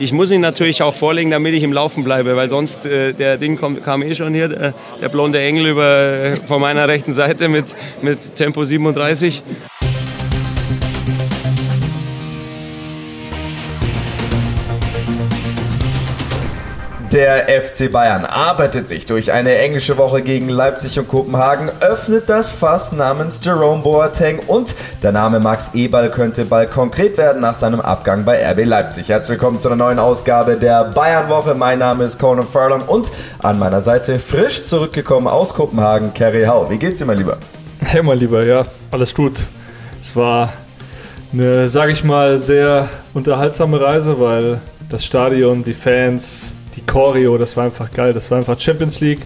[0.00, 3.36] ich muss ihn natürlich auch vorlegen, damit ich im Laufen bleibe, weil sonst äh, der
[3.36, 7.12] Ding kommt, kam eh schon hier, der, der blonde Engel über, äh, von meiner rechten
[7.12, 7.66] Seite mit,
[8.00, 9.42] mit Tempo 37.
[17.12, 22.52] Der FC Bayern arbeitet sich durch eine englische Woche gegen Leipzig und Kopenhagen, öffnet das
[22.52, 27.80] Fass namens Jerome Boateng und der Name Max Eberl könnte bald konkret werden nach seinem
[27.80, 29.08] Abgang bei RB Leipzig.
[29.08, 31.56] Herzlich willkommen zu einer neuen Ausgabe der Bayern-Woche.
[31.56, 36.70] Mein Name ist Conan Furlong und an meiner Seite frisch zurückgekommen aus Kopenhagen, Kerry Hau.
[36.70, 37.38] Wie geht's dir, mein Lieber?
[37.80, 39.46] Hey, mein Lieber, ja, alles gut.
[40.00, 40.52] Es war
[41.32, 47.56] eine, sage ich mal, sehr unterhaltsame Reise, weil das Stadion, die Fans, die Choreo, das
[47.56, 48.12] war einfach geil.
[48.12, 49.20] Das war einfach Champions League.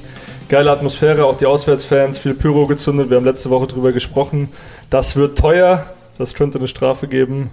[0.48, 3.10] Geile Atmosphäre, auch die Auswärtsfans, viel Pyro gezündet.
[3.10, 4.48] Wir haben letzte Woche drüber gesprochen.
[4.90, 5.86] Das wird teuer.
[6.18, 7.50] Das könnte eine Strafe geben.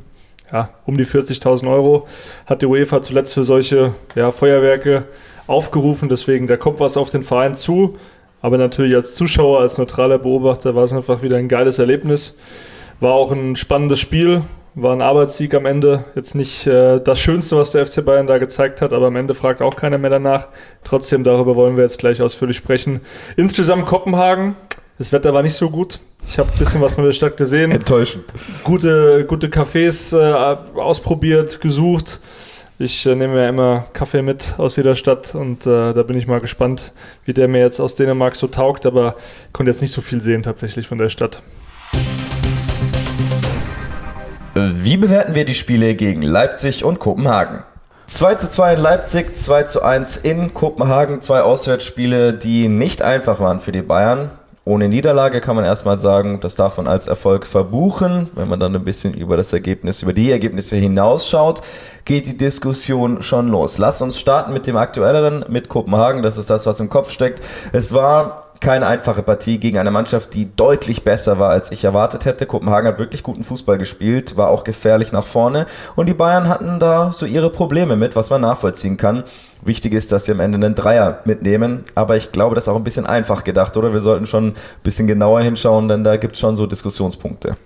[0.51, 2.07] Ja, um die 40.000 Euro
[2.45, 5.05] hat die UEFA zuletzt für solche ja, Feuerwerke
[5.47, 6.09] aufgerufen.
[6.09, 7.97] Deswegen, da kommt was auf den Verein zu.
[8.41, 12.37] Aber natürlich als Zuschauer, als neutraler Beobachter war es einfach wieder ein geiles Erlebnis.
[12.99, 14.41] War auch ein spannendes Spiel.
[14.73, 16.05] War ein Arbeitssieg am Ende.
[16.15, 19.33] Jetzt nicht äh, das Schönste, was der FC Bayern da gezeigt hat, aber am Ende
[19.33, 20.47] fragt auch keiner mehr danach.
[20.85, 23.01] Trotzdem, darüber wollen wir jetzt gleich ausführlich sprechen.
[23.35, 24.55] Insgesamt Kopenhagen.
[24.97, 25.99] Das Wetter war nicht so gut.
[26.25, 27.71] Ich habe ein bisschen was von der Stadt gesehen.
[27.71, 28.23] Enttäuschend.
[28.63, 32.21] Gute, gute Cafés äh, ausprobiert, gesucht.
[32.79, 36.27] Ich äh, nehme ja immer Kaffee mit aus jeder Stadt und äh, da bin ich
[36.27, 36.93] mal gespannt,
[37.25, 39.15] wie der mir jetzt aus Dänemark so taugt, aber
[39.51, 41.41] konnte jetzt nicht so viel sehen tatsächlich von der Stadt.
[44.53, 47.63] Wie bewerten wir die Spiele gegen Leipzig und Kopenhagen?
[48.07, 51.21] 2 zu 2 in Leipzig, 2 zu 1 in Kopenhagen.
[51.21, 54.29] Zwei Auswärtsspiele, die nicht einfach waren für die Bayern.
[54.65, 58.29] Ohne Niederlage kann man erstmal sagen, das darf man als Erfolg verbuchen.
[58.35, 61.61] Wenn man dann ein bisschen über das Ergebnis, über die Ergebnisse hinausschaut,
[62.03, 63.77] geht die Diskussion schon los.
[63.77, 66.23] Lass uns starten mit dem aktuelleren, mit Kopenhagen.
[66.23, 67.41] Das ist das, was im Kopf steckt.
[67.71, 72.25] Es war keine einfache Partie gegen eine Mannschaft, die deutlich besser war, als ich erwartet
[72.25, 72.45] hätte.
[72.45, 76.79] Kopenhagen hat wirklich guten Fußball gespielt, war auch gefährlich nach vorne und die Bayern hatten
[76.79, 79.23] da so ihre Probleme mit, was man nachvollziehen kann.
[79.63, 82.75] Wichtig ist, dass sie am Ende einen Dreier mitnehmen, aber ich glaube, das ist auch
[82.75, 83.93] ein bisschen einfach gedacht, oder?
[83.93, 87.57] Wir sollten schon ein bisschen genauer hinschauen, denn da gibt es schon so Diskussionspunkte.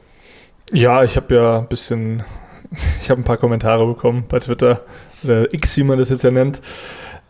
[0.72, 2.24] Ja, ich habe ja ein bisschen,
[3.02, 4.82] ich habe ein paar Kommentare bekommen bei Twitter,
[5.24, 6.62] oder X, wie man das jetzt ja nennt.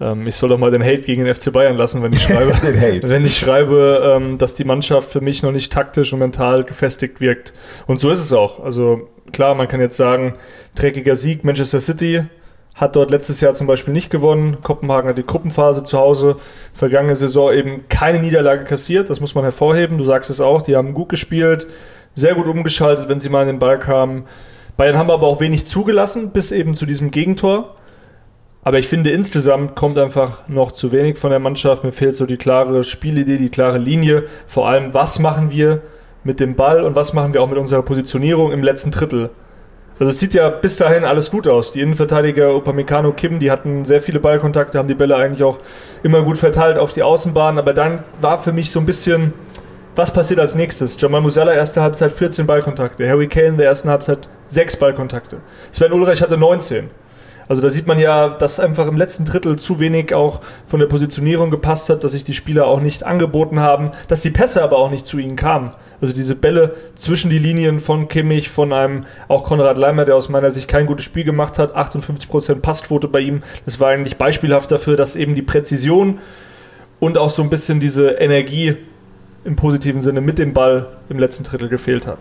[0.01, 2.53] Ähm, ich soll doch mal den Hate gegen den FC Bayern lassen, wenn ich schreibe,
[3.03, 7.21] wenn ich schreibe, ähm, dass die Mannschaft für mich noch nicht taktisch und mental gefestigt
[7.21, 7.53] wirkt.
[7.87, 8.63] Und so ist es auch.
[8.63, 10.33] Also klar, man kann jetzt sagen,
[10.75, 12.25] dreckiger Sieg, Manchester City
[12.75, 14.57] hat dort letztes Jahr zum Beispiel nicht gewonnen.
[14.61, 16.35] Kopenhagen hat die Gruppenphase zu Hause
[16.73, 19.09] vergangene Saison eben keine Niederlage kassiert.
[19.09, 19.97] Das muss man hervorheben.
[19.97, 21.67] Du sagst es auch, die haben gut gespielt,
[22.15, 24.25] sehr gut umgeschaltet, wenn sie mal in den Ball kamen.
[24.75, 27.75] Bayern haben aber auch wenig zugelassen, bis eben zu diesem Gegentor.
[28.65, 31.83] Aber ich finde, insgesamt kommt einfach noch zu wenig von der Mannschaft.
[31.83, 34.23] Mir fehlt so die klare Spielidee, die klare Linie.
[34.47, 35.81] Vor allem, was machen wir
[36.23, 39.29] mit dem Ball und was machen wir auch mit unserer Positionierung im letzten Drittel.
[39.99, 41.73] Also es sieht ja bis dahin alles gut aus.
[41.73, 45.59] Die Innenverteidiger Upamecano, Kim, die hatten sehr viele Ballkontakte, haben die Bälle eigentlich auch
[46.01, 47.59] immer gut verteilt auf die Außenbahn.
[47.59, 49.33] Aber dann war für mich so ein bisschen,
[49.95, 50.99] was passiert als nächstes?
[50.99, 53.07] Jamal Musiala, erste Halbzeit 14 Ballkontakte.
[53.07, 55.37] Harry Kane, der ersten Halbzeit 6 Ballkontakte.
[55.71, 56.89] Sven Ulreich hatte 19.
[57.47, 60.87] Also da sieht man ja, dass einfach im letzten Drittel zu wenig auch von der
[60.87, 64.77] Positionierung gepasst hat, dass sich die Spieler auch nicht angeboten haben, dass die Pässe aber
[64.77, 65.71] auch nicht zu ihnen kamen.
[66.01, 70.29] Also diese Bälle zwischen die Linien von Kimmich, von einem auch Konrad Leimer, der aus
[70.29, 73.43] meiner Sicht kein gutes Spiel gemacht hat, 58% Passquote bei ihm.
[73.65, 76.19] Das war eigentlich beispielhaft dafür, dass eben die Präzision
[76.99, 78.77] und auch so ein bisschen diese Energie
[79.43, 82.19] im positiven Sinne mit dem Ball im letzten Drittel gefehlt hat.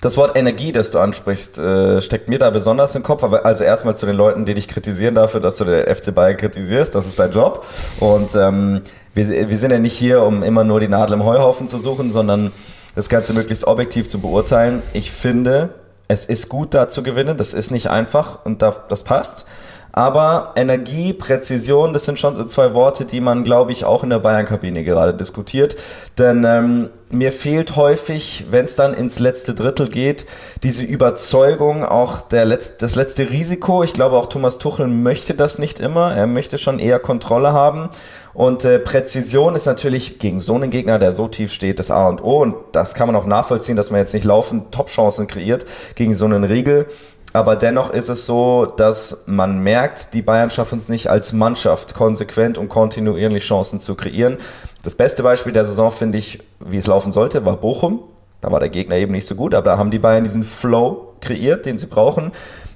[0.00, 3.22] Das Wort Energie, das du ansprichst, äh, steckt mir da besonders im Kopf.
[3.22, 6.36] Aber also erstmal zu den Leuten, die dich kritisieren dafür, dass du der FC Bayern
[6.36, 6.94] kritisierst.
[6.94, 7.66] Das ist dein Job.
[8.00, 8.80] Und ähm,
[9.14, 12.10] wir, wir sind ja nicht hier, um immer nur die Nadel im Heuhaufen zu suchen,
[12.10, 12.52] sondern
[12.94, 14.82] das Ganze möglichst objektiv zu beurteilen.
[14.94, 15.70] Ich finde,
[16.08, 17.36] es ist gut, da zu gewinnen.
[17.36, 19.46] Das ist nicht einfach und das passt.
[19.92, 24.10] Aber Energie, Präzision, das sind schon so zwei Worte, die man, glaube ich, auch in
[24.10, 25.76] der Bayern-Kabine gerade diskutiert.
[26.18, 30.26] Denn ähm, mir fehlt häufig, wenn es dann ins letzte Drittel geht,
[30.62, 33.82] diese Überzeugung, auch der Letz das letzte Risiko.
[33.82, 36.14] Ich glaube, auch Thomas Tuchel möchte das nicht immer.
[36.14, 37.90] Er möchte schon eher Kontrolle haben.
[38.32, 42.08] Und äh, Präzision ist natürlich gegen so einen Gegner, der so tief steht, das A
[42.08, 42.40] und O.
[42.40, 45.66] Und das kann man auch nachvollziehen, dass man jetzt nicht laufend Top-Chancen kreiert
[45.96, 46.86] gegen so einen Riegel.
[47.32, 51.94] Aber dennoch ist es so, dass man merkt, die Bayern schaffen es nicht als Mannschaft
[51.94, 54.38] konsequent und kontinuierlich Chancen zu kreieren.
[54.82, 58.00] Das beste Beispiel der Saison finde ich, wie es laufen sollte, war Bochum.
[58.40, 61.14] Da war der Gegner eben nicht so gut, aber da haben die Bayern diesen Flow
[61.20, 62.32] kreiert, den sie brauchen.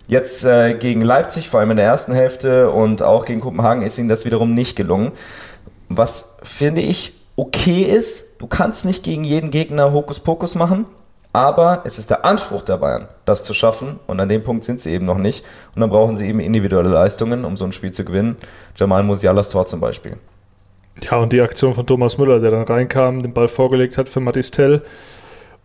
[0.07, 3.99] Jetzt äh, gegen Leipzig, vor allem in der ersten Hälfte und auch gegen Kopenhagen ist
[3.99, 5.13] ihnen das wiederum nicht gelungen.
[5.89, 10.87] Was finde ich okay ist, du kannst nicht gegen jeden Gegner Hokuspokus machen,
[11.35, 14.81] aber es ist der Anspruch der Bayern, das zu schaffen und an dem Punkt sind
[14.81, 15.45] sie eben noch nicht
[15.75, 18.37] und dann brauchen sie eben individuelle Leistungen, um so ein Spiel zu gewinnen.
[18.77, 20.17] Jamal Musialas Tor zum Beispiel.
[21.03, 24.21] Ja, und die Aktion von Thomas Müller, der dann reinkam, den Ball vorgelegt hat für
[24.21, 24.83] Matistel.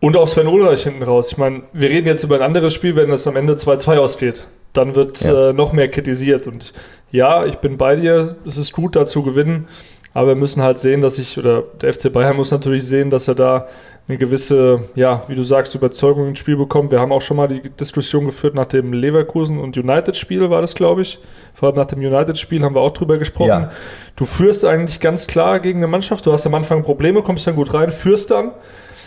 [0.00, 1.30] Und auch Sven Ulreich hinten raus.
[1.30, 4.48] Ich meine, wir reden jetzt über ein anderes Spiel, wenn das am Ende 2-2 ausgeht.
[4.72, 5.50] Dann wird ja.
[5.50, 6.48] äh, noch mehr kritisiert.
[6.48, 6.72] Und
[7.12, 8.34] ja, ich bin bei dir.
[8.44, 9.68] Es ist gut, da zu gewinnen.
[10.12, 13.28] Aber wir müssen halt sehen, dass ich, oder der FC Bayern muss natürlich sehen, dass
[13.28, 13.68] er da
[14.08, 16.90] eine gewisse, ja, wie du sagst, Überzeugung ins Spiel bekommt.
[16.90, 20.74] Wir haben auch schon mal die Diskussion geführt nach dem Leverkusen und United-Spiel, war das,
[20.74, 21.20] glaube ich.
[21.54, 23.48] Vor allem nach dem United-Spiel haben wir auch drüber gesprochen.
[23.48, 23.70] Ja.
[24.16, 26.26] Du führst eigentlich ganz klar gegen eine Mannschaft.
[26.26, 28.50] Du hast am Anfang Probleme, kommst dann gut rein, führst dann,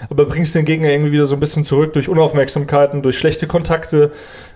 [0.09, 4.11] aber bringst den Gegner irgendwie wieder so ein bisschen zurück durch Unaufmerksamkeiten, durch schlechte Kontakte.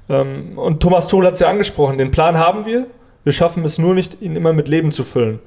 [0.07, 1.97] Ähm, und Thomas Tohl hat es ja angesprochen.
[1.97, 2.85] Den Plan haben wir.
[3.25, 5.39] Wir schaffen es nur nicht, ihn immer mit Leben zu füllen.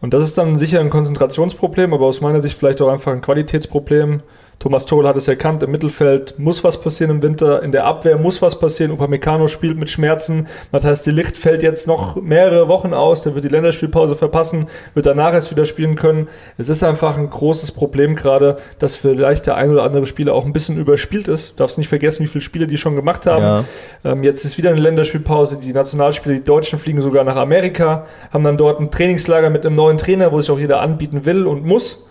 [0.00, 3.20] Und das ist dann sicher ein Konzentrationsproblem, aber aus meiner Sicht vielleicht auch einfach ein
[3.20, 4.22] Qualitätsproblem.
[4.58, 8.18] Thomas Toll hat es erkannt, im Mittelfeld muss was passieren im Winter, in der Abwehr
[8.18, 8.90] muss was passieren.
[8.90, 13.44] Upamecano spielt mit Schmerzen, Matthias de Licht fällt jetzt noch mehrere Wochen aus, der wird
[13.44, 16.26] die Länderspielpause verpassen, wird danach erst wieder spielen können.
[16.56, 20.44] Es ist einfach ein großes Problem gerade, dass vielleicht der ein oder andere Spieler auch
[20.44, 21.52] ein bisschen überspielt ist.
[21.52, 23.42] Du darfst nicht vergessen, wie viele Spiele die schon gemacht haben.
[23.42, 23.64] Ja.
[24.04, 28.42] Ähm, jetzt ist wieder eine Länderspielpause, die Nationalspieler, die Deutschen fliegen sogar nach Amerika, haben
[28.42, 31.64] dann dort ein Trainingslager mit einem neuen Trainer, wo sich auch jeder anbieten will und
[31.64, 32.07] muss.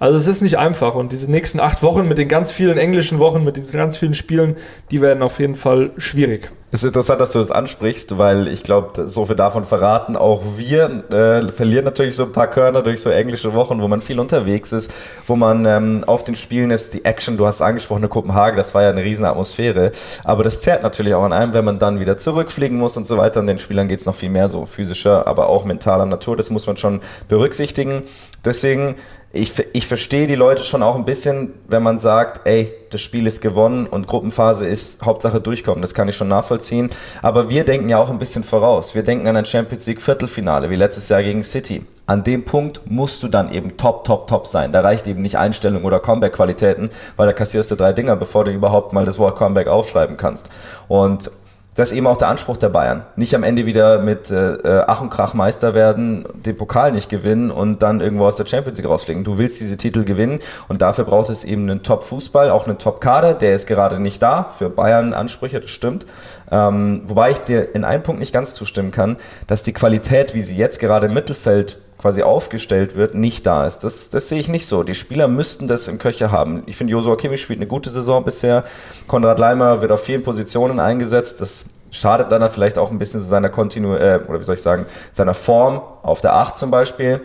[0.00, 3.18] Also es ist nicht einfach und diese nächsten acht Wochen mit den ganz vielen englischen
[3.18, 4.56] Wochen, mit diesen ganz vielen Spielen,
[4.92, 6.50] die werden auf jeden Fall schwierig.
[6.70, 10.42] Es ist interessant, dass du das ansprichst, weil ich glaube, so viel davon verraten, auch
[10.58, 14.20] wir äh, verlieren natürlich so ein paar Körner durch so englische Wochen, wo man viel
[14.20, 14.92] unterwegs ist,
[15.26, 18.74] wo man ähm, auf den Spielen ist, die Action, du hast angesprochen, eine Kopenhagen, das
[18.74, 19.92] war ja eine riesen Atmosphäre,
[20.24, 23.16] aber das zerrt natürlich auch an einem, wenn man dann wieder zurückfliegen muss und so
[23.16, 23.40] weiter.
[23.40, 26.50] Und den Spielern geht es noch viel mehr so physischer, aber auch mentaler Natur, das
[26.50, 28.02] muss man schon berücksichtigen.
[28.44, 28.96] Deswegen
[29.30, 33.26] ich, ich verstehe die Leute schon auch ein bisschen, wenn man sagt, ey, das Spiel
[33.26, 35.82] ist gewonnen und Gruppenphase ist Hauptsache durchkommen.
[35.82, 36.88] Das kann ich schon nachvollziehen.
[37.20, 38.94] Aber wir denken ja auch ein bisschen voraus.
[38.94, 41.84] Wir denken an ein Champions League Viertelfinale, wie letztes Jahr gegen City.
[42.06, 44.72] An dem Punkt musst du dann eben top, top, top sein.
[44.72, 48.50] Da reicht eben nicht Einstellung oder Comeback-Qualitäten, weil da kassierst du drei Dinger, bevor du
[48.50, 50.48] überhaupt mal das Wort Comeback aufschreiben kannst.
[50.88, 51.30] Und
[51.78, 53.04] das ist eben auch der Anspruch der Bayern.
[53.14, 57.08] Nicht am Ende wieder mit äh, äh, Ach und Krach Meister werden, den Pokal nicht
[57.08, 59.22] gewinnen und dann irgendwo aus der Champions League rausfliegen.
[59.22, 63.34] Du willst diese Titel gewinnen und dafür braucht es eben einen Top-Fußball, auch einen Top-Kader.
[63.34, 66.04] Der ist gerade nicht da für Bayern-Ansprüche, das stimmt.
[66.50, 69.16] Ähm, wobei ich dir in einem Punkt nicht ganz zustimmen kann,
[69.46, 73.80] dass die Qualität, wie sie jetzt gerade im Mittelfeld quasi aufgestellt wird, nicht da ist.
[73.80, 74.84] Das, das sehe ich nicht so.
[74.84, 76.62] Die Spieler müssten das im Köcher haben.
[76.66, 78.64] Ich finde, Josua Kimmich spielt eine gute Saison bisher.
[79.08, 81.40] Konrad Leimer wird auf vielen Positionen eingesetzt.
[81.40, 84.86] Das schadet dann vielleicht auch ein bisschen seiner Kontinu äh, oder wie soll ich sagen,
[85.10, 87.20] seiner Form auf der 8 zum Beispiel.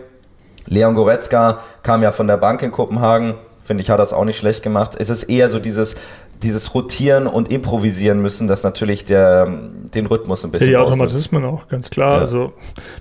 [0.66, 3.36] Leon Goretzka kam ja von der Bank in Kopenhagen.
[3.64, 4.96] Finde ich, hat das auch nicht schlecht gemacht.
[4.98, 5.96] Es ist eher so dieses,
[6.42, 9.48] dieses Rotieren und Improvisieren müssen, das natürlich der,
[9.94, 10.72] den Rhythmus ein bisschen.
[10.72, 12.16] Ja, die Automatismen auch, ganz klar.
[12.16, 12.20] Ja.
[12.20, 12.54] Also,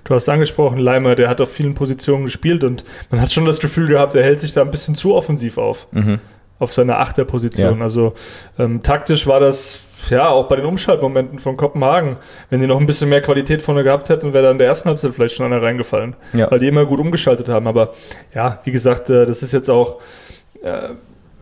[0.03, 3.59] du hast angesprochen, Leimer, der hat auf vielen Positionen gespielt und man hat schon das
[3.59, 5.87] Gefühl gehabt, er hält sich da ein bisschen zu offensiv auf.
[5.91, 6.19] Mhm.
[6.59, 7.79] Auf seiner Achterposition.
[7.79, 7.83] Ja.
[7.83, 8.13] Also,
[8.57, 9.79] ähm, taktisch war das
[10.09, 12.17] ja, auch bei den Umschaltmomenten von Kopenhagen,
[12.49, 14.89] wenn die noch ein bisschen mehr Qualität vorne gehabt hätten, wäre da in der ersten
[14.89, 16.15] Halbzeit vielleicht schon einer reingefallen.
[16.33, 16.51] Ja.
[16.51, 17.67] Weil die immer gut umgeschaltet haben.
[17.67, 17.93] Aber
[18.33, 20.01] ja, wie gesagt, äh, das ist jetzt auch
[20.61, 20.89] äh,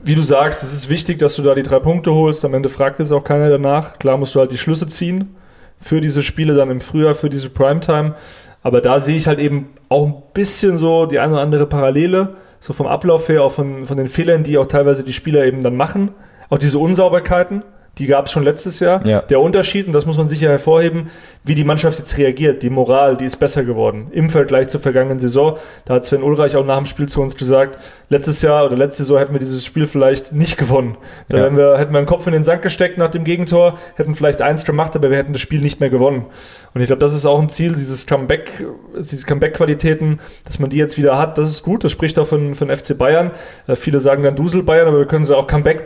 [0.03, 2.43] wie du sagst, es ist wichtig, dass du da die drei Punkte holst.
[2.45, 3.99] Am Ende fragt jetzt auch keiner danach.
[3.99, 5.35] Klar musst du halt die Schlüsse ziehen
[5.79, 8.15] für diese Spiele dann im Frühjahr, für diese Primetime.
[8.63, 12.35] Aber da sehe ich halt eben auch ein bisschen so die eine oder andere Parallele,
[12.59, 15.63] so vom Ablauf her, auch von, von den Fehlern, die auch teilweise die Spieler eben
[15.63, 16.11] dann machen.
[16.49, 17.63] Auch diese Unsauberkeiten,
[18.01, 19.05] die gab es schon letztes Jahr.
[19.05, 19.21] Ja.
[19.21, 21.11] Der Unterschied, und das muss man sicher hervorheben,
[21.43, 22.63] wie die Mannschaft jetzt reagiert.
[22.63, 25.57] Die Moral, die ist besser geworden im Vergleich zur vergangenen Saison.
[25.85, 27.77] Da hat Sven Ulreich auch nach dem Spiel zu uns gesagt,
[28.09, 30.97] letztes Jahr oder letzte Saison hätten wir dieses Spiel vielleicht nicht gewonnen.
[31.29, 31.55] Da ja.
[31.55, 34.65] wir, hätten wir einen Kopf in den Sand gesteckt nach dem Gegentor, hätten vielleicht eins
[34.65, 36.25] gemacht, aber wir hätten das Spiel nicht mehr gewonnen.
[36.73, 38.65] Und ich glaube, das ist auch ein Ziel, dieses Comeback,
[38.97, 41.83] diese Comeback-Qualitäten, dass man die jetzt wieder hat, das ist gut.
[41.83, 43.31] Das spricht auch von, von FC Bayern.
[43.67, 45.83] Äh, viele sagen dann Dusel Bayern, aber wir können sie auch Comeback,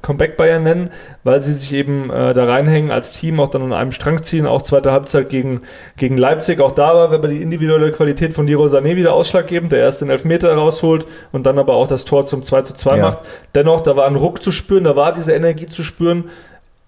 [0.00, 0.90] Comeback Bayern nennen,
[1.22, 4.46] weil sie sich eben äh, da reinhängen als Team, auch dann an einem Strang ziehen,
[4.46, 5.62] auch zweite Halbzeit gegen,
[5.96, 6.60] gegen Leipzig.
[6.60, 10.10] Auch da war aber die individuelle Qualität von Diro Sané wieder ausschlaggebend, der erst den
[10.10, 13.02] Elfmeter rausholt und dann aber auch das Tor zum 2 zu 2 ja.
[13.02, 13.18] macht.
[13.54, 16.24] Dennoch, da war ein Ruck zu spüren, da war diese Energie zu spüren,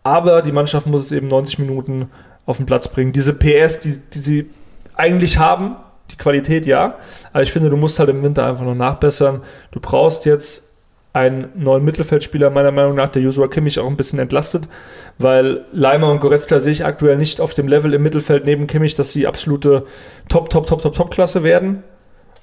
[0.02, 2.10] aber die Mannschaft muss es eben 90 Minuten
[2.46, 3.12] auf den Platz bringen.
[3.12, 4.50] Diese PS, die, die sie
[4.96, 5.76] eigentlich haben,
[6.10, 6.96] die Qualität ja,
[7.32, 9.42] aber ich finde, du musst halt im Winter einfach noch nachbessern.
[9.70, 10.73] Du brauchst jetzt
[11.14, 14.68] einen neuen Mittelfeldspieler, meiner Meinung nach, der Joshua Kimmich auch ein bisschen entlastet,
[15.16, 18.96] weil Leimer und Goretzka sehe ich aktuell nicht auf dem Level im Mittelfeld neben Kimmich,
[18.96, 19.86] dass sie absolute
[20.28, 21.84] Top, Top, Top, Top, Top-Klasse werden.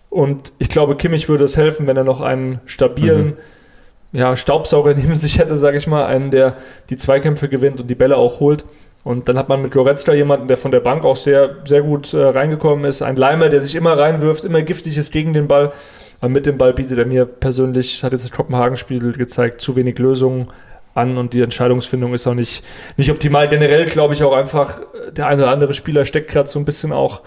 [0.09, 4.17] Und ich glaube, Kimmich würde es helfen, wenn er noch einen stabilen mhm.
[4.17, 6.55] ja, Staubsauger neben sich hätte, sage ich mal, einen, der
[6.89, 8.63] die Zweikämpfe gewinnt und die Bälle auch holt.
[9.03, 12.13] Und dann hat man mit Goretzka jemanden, der von der Bank auch sehr, sehr gut
[12.13, 13.01] äh, reingekommen ist.
[13.01, 15.73] Ein Leimer, der sich immer reinwirft, immer giftig ist gegen den Ball.
[16.21, 19.97] Aber mit dem Ball bietet er mir persönlich, hat jetzt das Kopenhagen-Spiel gezeigt, zu wenig
[19.97, 20.47] Lösungen
[20.93, 22.63] an und die Entscheidungsfindung ist auch nicht,
[22.97, 23.47] nicht optimal.
[23.47, 24.81] Generell glaube ich auch einfach,
[25.11, 27.21] der eine oder andere Spieler steckt gerade so ein bisschen auch,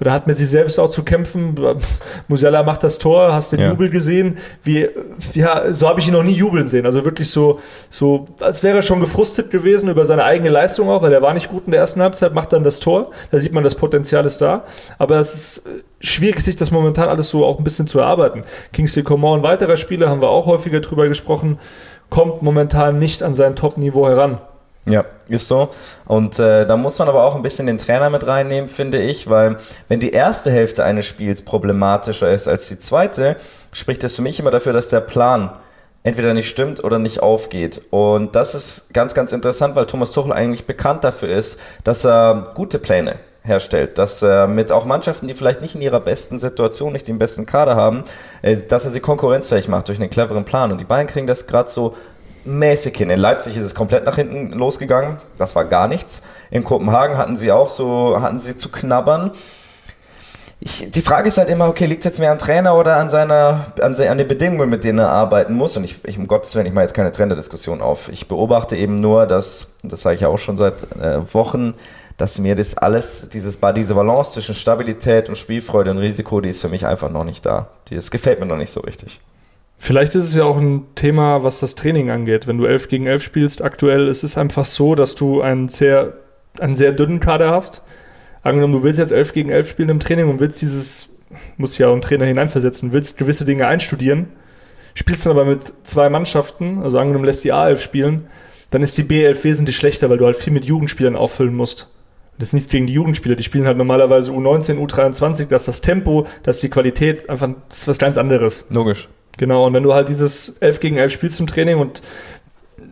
[0.00, 1.54] oder hat mit sich selbst auch zu kämpfen.
[2.28, 3.68] Musiala macht das Tor, hast den ja.
[3.70, 4.38] Jubel gesehen.
[4.62, 4.88] Wie,
[5.34, 6.86] ja, so habe ich ihn noch nie jubeln sehen.
[6.86, 7.60] Also wirklich so,
[7.90, 11.34] so, als wäre er schon gefrustet gewesen über seine eigene Leistung auch, weil er war
[11.34, 13.10] nicht gut in der ersten Halbzeit, macht dann das Tor.
[13.30, 14.64] Da sieht man, das Potenzial ist da.
[14.98, 15.68] Aber es ist
[16.00, 18.44] schwierig, sich das momentan alles so auch ein bisschen zu erarbeiten.
[18.72, 21.58] Kingsley Coman, weiterer Spieler, haben wir auch häufiger drüber gesprochen
[22.10, 24.40] kommt momentan nicht an sein Top-Niveau heran.
[24.86, 25.70] Ja, ist so.
[26.06, 29.28] Und äh, da muss man aber auch ein bisschen den Trainer mit reinnehmen, finde ich,
[29.28, 29.56] weil
[29.88, 33.36] wenn die erste Hälfte eines Spiels problematischer ist als die zweite,
[33.72, 35.50] spricht das für mich immer dafür, dass der Plan
[36.02, 37.82] entweder nicht stimmt oder nicht aufgeht.
[37.90, 42.52] Und das ist ganz, ganz interessant, weil Thomas Tuchel eigentlich bekannt dafür ist, dass er
[42.54, 46.92] gute Pläne herstellt, dass er mit auch Mannschaften, die vielleicht nicht in ihrer besten Situation,
[46.92, 48.02] nicht den besten Kader haben,
[48.42, 50.72] äh, dass er sie konkurrenzfähig macht durch einen cleveren Plan.
[50.72, 51.96] Und die Bayern kriegen das gerade so
[52.44, 53.10] mäßig hin.
[53.10, 55.18] In Leipzig ist es komplett nach hinten losgegangen.
[55.36, 56.22] Das war gar nichts.
[56.50, 59.32] In Kopenhagen hatten sie auch so, hatten sie zu knabbern.
[60.62, 63.08] Ich, die Frage ist halt immer, okay, liegt es jetzt mehr am Trainer oder an
[63.08, 65.74] seiner, an, an den Bedingungen, mit denen er arbeiten muss?
[65.78, 68.10] Und ich, ich um Gottes Willen, ich mache jetzt keine Trainerdiskussion auf.
[68.10, 71.74] Ich beobachte eben nur, dass, das sage ich ja auch schon seit äh, Wochen,
[72.20, 76.60] dass mir das alles, dieses, diese Balance zwischen Stabilität und Spielfreude und Risiko, die ist
[76.60, 77.70] für mich einfach noch nicht da.
[77.88, 79.20] das gefällt mir noch nicht so richtig.
[79.78, 82.46] Vielleicht ist es ja auch ein Thema, was das Training angeht.
[82.46, 86.12] Wenn du 11 gegen 11 spielst, aktuell ist es einfach so, dass du einen sehr,
[86.58, 87.82] einen sehr dünnen Kader hast.
[88.42, 91.20] Angenommen, du willst jetzt 11 gegen 11 spielen im Training und willst dieses,
[91.56, 94.28] muss ja auch ein Trainer hineinversetzen, willst gewisse Dinge einstudieren,
[94.92, 98.26] spielst dann aber mit zwei Mannschaften, also angenommen, lässt die A11 spielen,
[98.70, 101.88] dann ist die B11 wesentlich schlechter, weil du halt viel mit Jugendspielern auffüllen musst.
[102.40, 105.80] Das ist nichts gegen die Jugendspieler, die spielen halt normalerweise U19, U23, das ist das
[105.82, 108.66] Tempo, das ist die Qualität, einfach das ist was ganz anderes.
[108.70, 109.08] Logisch.
[109.36, 112.02] Genau, und wenn du halt dieses 11 gegen 11 spielst im Training und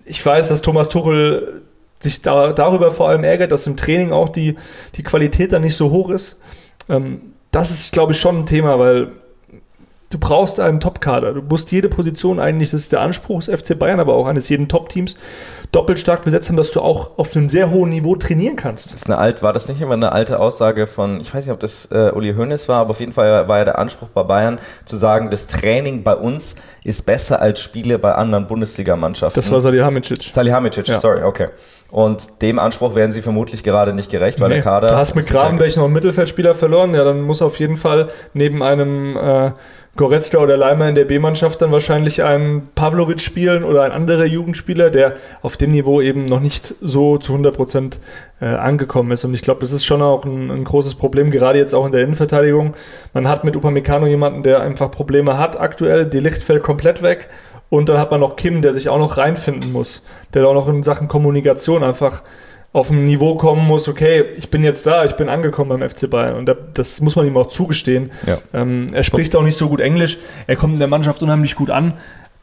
[0.04, 1.62] ich weiß, dass Thomas Tuchel
[2.00, 4.56] sich da, darüber vor allem ärgert, dass im Training auch die,
[4.94, 6.40] die Qualität dann nicht so hoch ist.
[6.88, 9.12] Ähm, das ist, glaube ich, schon ein Thema, weil
[10.10, 11.34] du brauchst einen Top-Kader.
[11.34, 14.48] Du musst jede Position eigentlich, das ist der Anspruch des FC Bayern, aber auch eines
[14.48, 15.16] jeden Top-Teams,
[15.70, 18.86] doppelt stark besetzt haben, dass du auch auf einem sehr hohen Niveau trainieren kannst.
[18.86, 21.52] Das ist eine alte, war das nicht immer eine alte Aussage von, ich weiß nicht,
[21.52, 24.22] ob das äh, Uli Hoeneß war, aber auf jeden Fall war ja der Anspruch bei
[24.22, 29.38] Bayern zu sagen, das Training bei uns ist besser als Spiele bei anderen Bundesligamannschaften.
[29.40, 30.22] Das war Salihamidzic.
[30.22, 31.00] Salihamidzic, ja.
[31.00, 31.48] sorry, okay.
[31.90, 34.88] Und dem Anspruch werden sie vermutlich gerade nicht gerecht, weil nee, der Kader.
[34.88, 38.62] Du hast mit Gravenberg noch einen Mittelfeldspieler verloren, ja, dann muss auf jeden Fall neben
[38.62, 39.52] einem äh,
[39.98, 44.90] Goretzka oder Leimer in der B-Mannschaft dann wahrscheinlich einen Pavlovic spielen oder ein anderer Jugendspieler,
[44.90, 47.98] der auf dem Niveau eben noch nicht so zu 100 Prozent
[48.40, 49.24] äh, angekommen ist.
[49.24, 51.90] Und ich glaube, das ist schon auch ein, ein, großes Problem, gerade jetzt auch in
[51.90, 52.74] der Innenverteidigung.
[53.12, 56.06] Man hat mit Upamecano jemanden, der einfach Probleme hat aktuell.
[56.06, 57.28] Die Licht fällt komplett weg.
[57.70, 60.02] Und dann hat man noch Kim, der sich auch noch reinfinden muss,
[60.34, 62.22] der auch noch in Sachen Kommunikation einfach
[62.72, 66.08] auf ein Niveau kommen muss, okay, ich bin jetzt da, ich bin angekommen beim FC
[66.08, 68.10] Bayern und das muss man ihm auch zugestehen.
[68.26, 68.36] Ja.
[68.52, 71.70] Ähm, er spricht auch nicht so gut Englisch, er kommt in der Mannschaft unheimlich gut
[71.70, 71.94] an,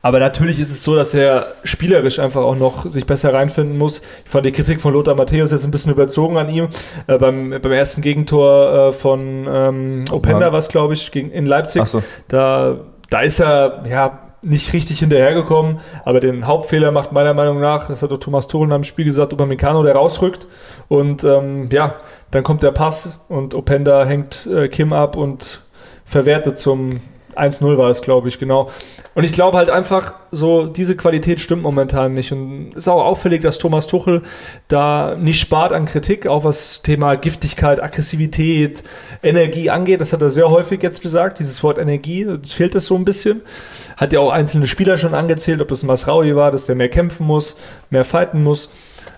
[0.01, 4.03] aber natürlich ist es so, dass er spielerisch einfach auch noch sich besser reinfinden muss.
[4.23, 6.67] Ich fand die Kritik von Lothar Matthäus jetzt ein bisschen überzogen an ihm.
[7.07, 11.47] Äh, beim, beim ersten Gegentor äh, von ähm, Openda war es, glaube ich, gegen, in
[11.47, 11.87] Leipzig.
[11.87, 12.03] So.
[12.27, 17.87] Da, da ist er, ja, nicht richtig hinterhergekommen, aber den Hauptfehler macht meiner Meinung nach,
[17.87, 20.47] das hat auch Thomas Tuchel nach Spiel gesagt, Upamecano, der rausrückt
[20.87, 21.95] und ähm, ja,
[22.31, 25.61] dann kommt der Pass und Openda hängt äh, Kim ab und
[26.05, 27.01] verwertet zum
[27.37, 28.69] 1-0 war es, glaube ich, genau.
[29.13, 32.31] Und ich glaube halt einfach, so diese Qualität stimmt momentan nicht.
[32.31, 34.21] Und es ist auch auffällig, dass Thomas Tuchel
[34.67, 38.83] da nicht spart an Kritik, auch was Thema Giftigkeit, Aggressivität,
[39.23, 40.01] Energie angeht.
[40.01, 42.27] Das hat er sehr häufig jetzt gesagt, dieses Wort Energie.
[42.45, 43.41] Fehlt es so ein bisschen.
[43.97, 47.25] Hat ja auch einzelne Spieler schon angezählt, ob das Masraui war, dass der mehr kämpfen
[47.25, 47.55] muss,
[47.89, 48.69] mehr fighten muss.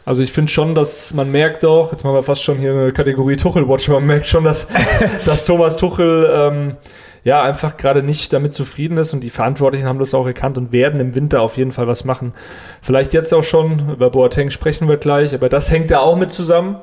[0.08, 2.94] Also ich finde schon, dass man merkt auch, jetzt machen wir fast schon hier eine
[2.94, 4.68] Kategorie Tuchel-Watch, man merkt schon, dass,
[5.26, 6.78] dass Thomas Tuchel ähm,
[7.24, 10.72] ja, einfach gerade nicht damit zufrieden ist und die Verantwortlichen haben das auch erkannt und
[10.72, 12.34] werden im Winter auf jeden Fall was machen.
[12.82, 16.32] Vielleicht jetzt auch schon, über Boateng sprechen wir gleich, aber das hängt ja auch mit
[16.32, 16.78] zusammen.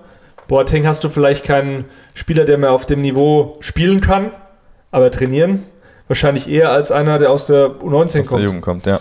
[0.49, 4.31] Boateng hast du vielleicht keinen Spieler, der mehr auf dem Niveau spielen kann,
[4.91, 5.64] aber trainieren.
[6.07, 8.41] Wahrscheinlich eher als einer, der aus der U19 aus kommt.
[8.41, 9.00] Der Jugend kommt, ja.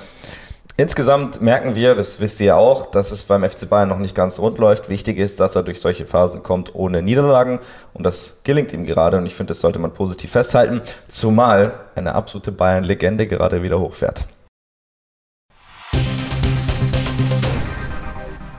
[0.75, 4.15] Insgesamt merken wir, das wisst ihr ja auch, dass es beim FC Bayern noch nicht
[4.15, 4.89] ganz rund läuft.
[4.89, 7.60] Wichtig ist, dass er durch solche Phasen kommt ohne Niederlagen
[7.94, 12.15] und das gelingt ihm gerade und ich finde, das sollte man positiv festhalten, zumal eine
[12.15, 14.25] absolute Bayern-Legende gerade wieder hochfährt.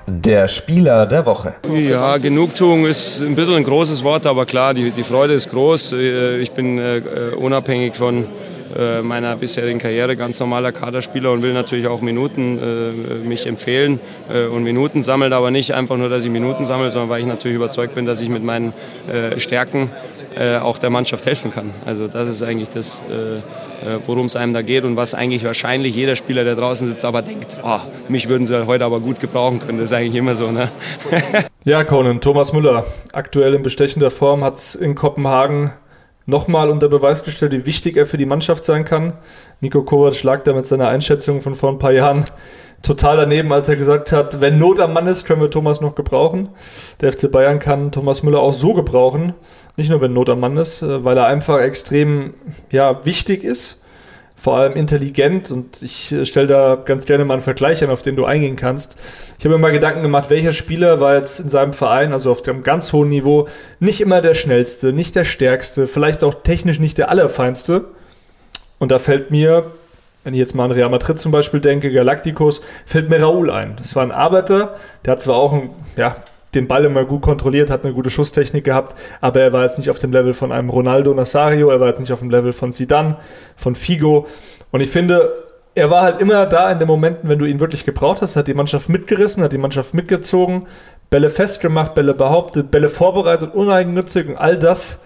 [0.06, 1.54] Der Spieler der Woche.
[1.68, 5.94] Ja, Genugtuung ist ein bisschen ein großes Wort, aber klar, die, die Freude ist groß.
[5.94, 7.02] Äh, ich bin äh,
[7.36, 8.26] unabhängig von
[8.76, 14.00] äh, meiner bisherigen Karriere ganz normaler Kaderspieler und will natürlich auch Minuten äh, mich empfehlen
[14.32, 17.26] äh, und Minuten sammeln, aber nicht einfach nur, dass ich Minuten sammle, sondern weil ich
[17.26, 18.72] natürlich überzeugt bin, dass ich mit meinen
[19.12, 19.90] äh, Stärken
[20.36, 21.70] äh, auch der Mannschaft helfen kann.
[21.86, 23.02] Also das ist eigentlich das,
[24.06, 27.22] worum es einem da geht und was eigentlich wahrscheinlich jeder Spieler, der draußen sitzt, aber
[27.22, 29.78] denkt, oh, mich würden sie heute aber gut gebrauchen können.
[29.78, 30.50] Das ist eigentlich immer so.
[30.50, 30.70] Ne?
[31.64, 35.72] ja, Conan, Thomas Müller, aktuell in bestechender Form, hat es in Kopenhagen
[36.26, 39.14] nochmal unter Beweis gestellt, wie wichtig er für die Mannschaft sein kann.
[39.60, 42.24] Nico Kovac lag da mit seiner Einschätzung von vor ein paar Jahren
[42.82, 45.94] total daneben, als er gesagt hat, wenn Not am Mann ist, können wir Thomas noch
[45.94, 46.50] gebrauchen.
[47.00, 49.34] Der FC Bayern kann Thomas Müller auch so gebrauchen,
[49.76, 52.34] nicht nur wenn Not am Mann ist, äh, weil er einfach extrem
[52.70, 53.83] ja, wichtig ist
[54.44, 58.02] vor allem intelligent und ich äh, stelle da ganz gerne mal einen Vergleich an, auf
[58.02, 58.94] den du eingehen kannst.
[59.38, 62.42] Ich habe mir mal Gedanken gemacht, welcher Spieler war jetzt in seinem Verein, also auf
[62.42, 63.48] dem ganz hohen Niveau,
[63.80, 67.86] nicht immer der schnellste, nicht der stärkste, vielleicht auch technisch nicht der allerfeinste.
[68.78, 69.70] Und da fällt mir,
[70.24, 73.76] wenn ich jetzt mal an Real Madrid zum Beispiel denke, Galacticos, fällt mir Raúl ein.
[73.78, 76.16] Das war ein Arbeiter, der hat zwar auch ein, ja,
[76.54, 79.90] den Ball immer gut kontrolliert, hat eine gute Schusstechnik gehabt, aber er war jetzt nicht
[79.90, 82.72] auf dem Level von einem Ronaldo Nazario, er war jetzt nicht auf dem Level von
[82.72, 83.16] Zidane,
[83.56, 84.26] von Figo.
[84.70, 85.32] Und ich finde,
[85.74, 88.46] er war halt immer da in den Momenten, wenn du ihn wirklich gebraucht hast, hat
[88.46, 90.66] die Mannschaft mitgerissen, hat die Mannschaft mitgezogen,
[91.10, 95.04] Bälle festgemacht, Bälle behauptet, Bälle vorbereitet, uneigennützig und all das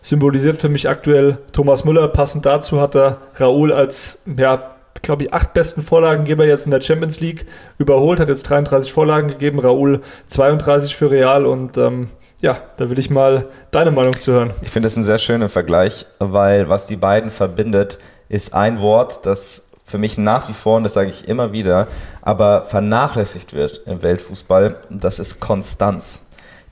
[0.00, 2.08] symbolisiert für mich aktuell Thomas Müller.
[2.08, 6.80] Passend dazu hat er Raoul als ja, glaube ich, acht besten Vorlagengeber jetzt in der
[6.80, 7.46] Champions League
[7.78, 12.08] überholt, hat jetzt 33 Vorlagen gegeben, Raúl 32 für Real und ähm,
[12.40, 14.52] ja, da will ich mal deine Meinung zu hören.
[14.62, 19.26] Ich finde das ein sehr schöner Vergleich, weil was die beiden verbindet, ist ein Wort,
[19.26, 21.88] das für mich nach wie vor, und das sage ich immer wieder,
[22.22, 26.22] aber vernachlässigt wird im Weltfußball, das ist Konstanz.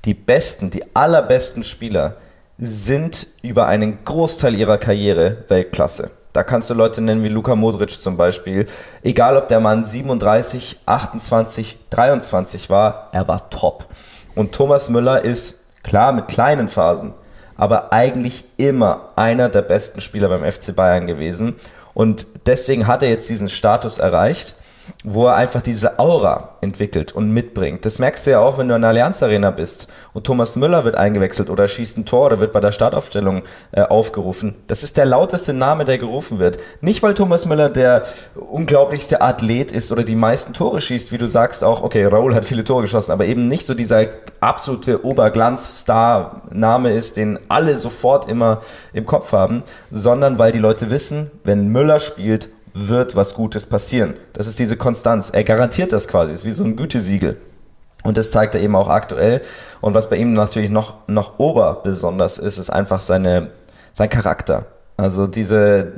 [0.05, 2.17] Die besten, die allerbesten Spieler
[2.59, 6.11] sind über einen Großteil ihrer Karriere Weltklasse.
[6.37, 8.69] Da kannst du Leute nennen wie Luka Modric zum Beispiel.
[9.03, 13.87] Egal, ob der Mann 37, 28, 23 war, er war top.
[14.35, 17.15] Und Thomas Müller ist klar mit kleinen Phasen,
[17.57, 21.57] aber eigentlich immer einer der besten Spieler beim FC Bayern gewesen.
[21.95, 24.57] Und deswegen hat er jetzt diesen Status erreicht
[25.05, 27.85] wo er einfach diese Aura entwickelt und mitbringt.
[27.85, 30.85] Das merkst du ja auch, wenn du in der Allianz Arena bist und Thomas Müller
[30.85, 34.55] wird eingewechselt oder schießt ein Tor oder wird bei der Startaufstellung äh, aufgerufen.
[34.67, 36.59] Das ist der lauteste Name, der gerufen wird.
[36.81, 41.29] Nicht, weil Thomas Müller der unglaublichste Athlet ist oder die meisten Tore schießt, wie du
[41.29, 44.07] sagst auch, okay, Raul hat viele Tore geschossen, aber eben nicht so dieser
[44.41, 48.61] absolute Oberglanz-Star-Name ist, den alle sofort immer
[48.93, 54.15] im Kopf haben, sondern weil die Leute wissen, wenn Müller spielt, wird was Gutes passieren.
[54.35, 55.31] Das ist diese Konstanz.
[55.31, 57.39] Er garantiert das quasi, ist wie so ein Gütesiegel.
[58.05, 59.41] Und das zeigt er eben auch aktuell.
[59.81, 63.51] Und was bei ihm natürlich noch, noch ober besonders ist, ist einfach seine,
[63.93, 64.67] sein Charakter.
[64.97, 65.95] Also diese,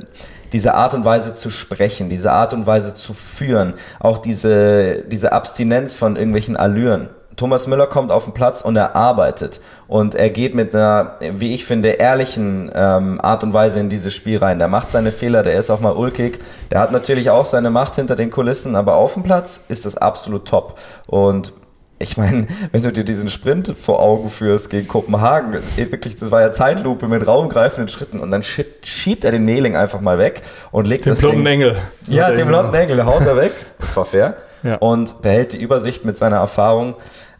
[0.53, 5.33] diese Art und Weise zu sprechen, diese Art und Weise zu führen, auch diese, diese
[5.33, 7.09] Abstinenz von irgendwelchen Allüren.
[7.39, 9.61] Thomas Müller kommt auf den Platz und er arbeitet.
[9.87, 14.13] Und er geht mit einer, wie ich finde, ehrlichen ähm, Art und Weise in dieses
[14.13, 14.59] Spiel rein.
[14.59, 16.39] Der macht seine Fehler, der ist auch mal ulkig.
[16.69, 19.95] Der hat natürlich auch seine Macht hinter den Kulissen, aber auf dem Platz ist das
[19.95, 20.77] absolut top.
[21.07, 21.53] Und
[21.97, 26.31] ich meine, wenn du dir diesen Sprint vor Augen führst gegen Kopenhagen, eh, wirklich, das
[26.31, 30.41] war ja Zeitlupe mit raumgreifenden Schritten und dann schiebt er den Mehling einfach mal weg
[30.71, 31.77] und legt den das blonden Ding, Engel.
[32.07, 33.53] Ja, den blonden Engel haut er weg.
[33.79, 34.35] Das war fair.
[34.63, 34.75] Ja.
[34.75, 36.95] Und behält die Übersicht mit seiner Erfahrung.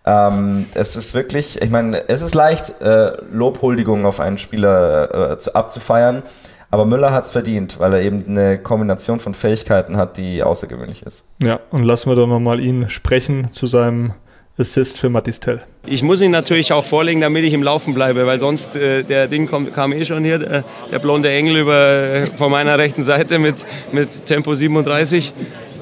[0.09, 5.37] Ähm, es ist wirklich, ich meine, es ist leicht, äh, Lobhuldigungen auf einen Spieler äh,
[5.37, 6.23] zu, abzufeiern,
[6.71, 11.03] aber Müller hat es verdient, weil er eben eine Kombination von Fähigkeiten hat, die außergewöhnlich
[11.03, 11.25] ist.
[11.43, 14.13] Ja, und lassen wir doch nochmal ihn sprechen zu seinem
[14.57, 15.61] Assist für Matistel.
[15.85, 19.27] Ich muss ihn natürlich auch vorlegen, damit ich im Laufen bleibe, weil sonst äh, der
[19.27, 23.03] Ding kommt, kam eh schon hier, der, der blonde Engel über, äh, von meiner rechten
[23.03, 23.55] Seite mit,
[23.91, 25.33] mit Tempo 37.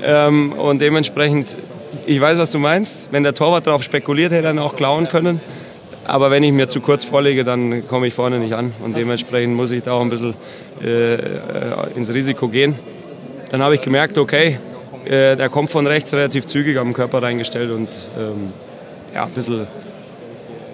[0.03, 1.55] Ähm, und dementsprechend
[2.07, 3.09] ich weiß, was du meinst.
[3.11, 5.41] Wenn der Torwart darauf spekuliert, hätte er dann auch klauen können.
[6.05, 8.73] Aber wenn ich mir zu kurz vorlege, dann komme ich vorne nicht an.
[8.83, 10.35] Und dementsprechend muss ich da auch ein bisschen
[10.81, 11.19] äh, äh,
[11.95, 12.75] ins Risiko gehen.
[13.51, 14.57] Dann habe ich gemerkt, okay,
[15.03, 17.71] äh, der kommt von rechts relativ zügig am Körper reingestellt.
[17.71, 18.53] Und ähm,
[19.13, 19.67] ja, ein bisschen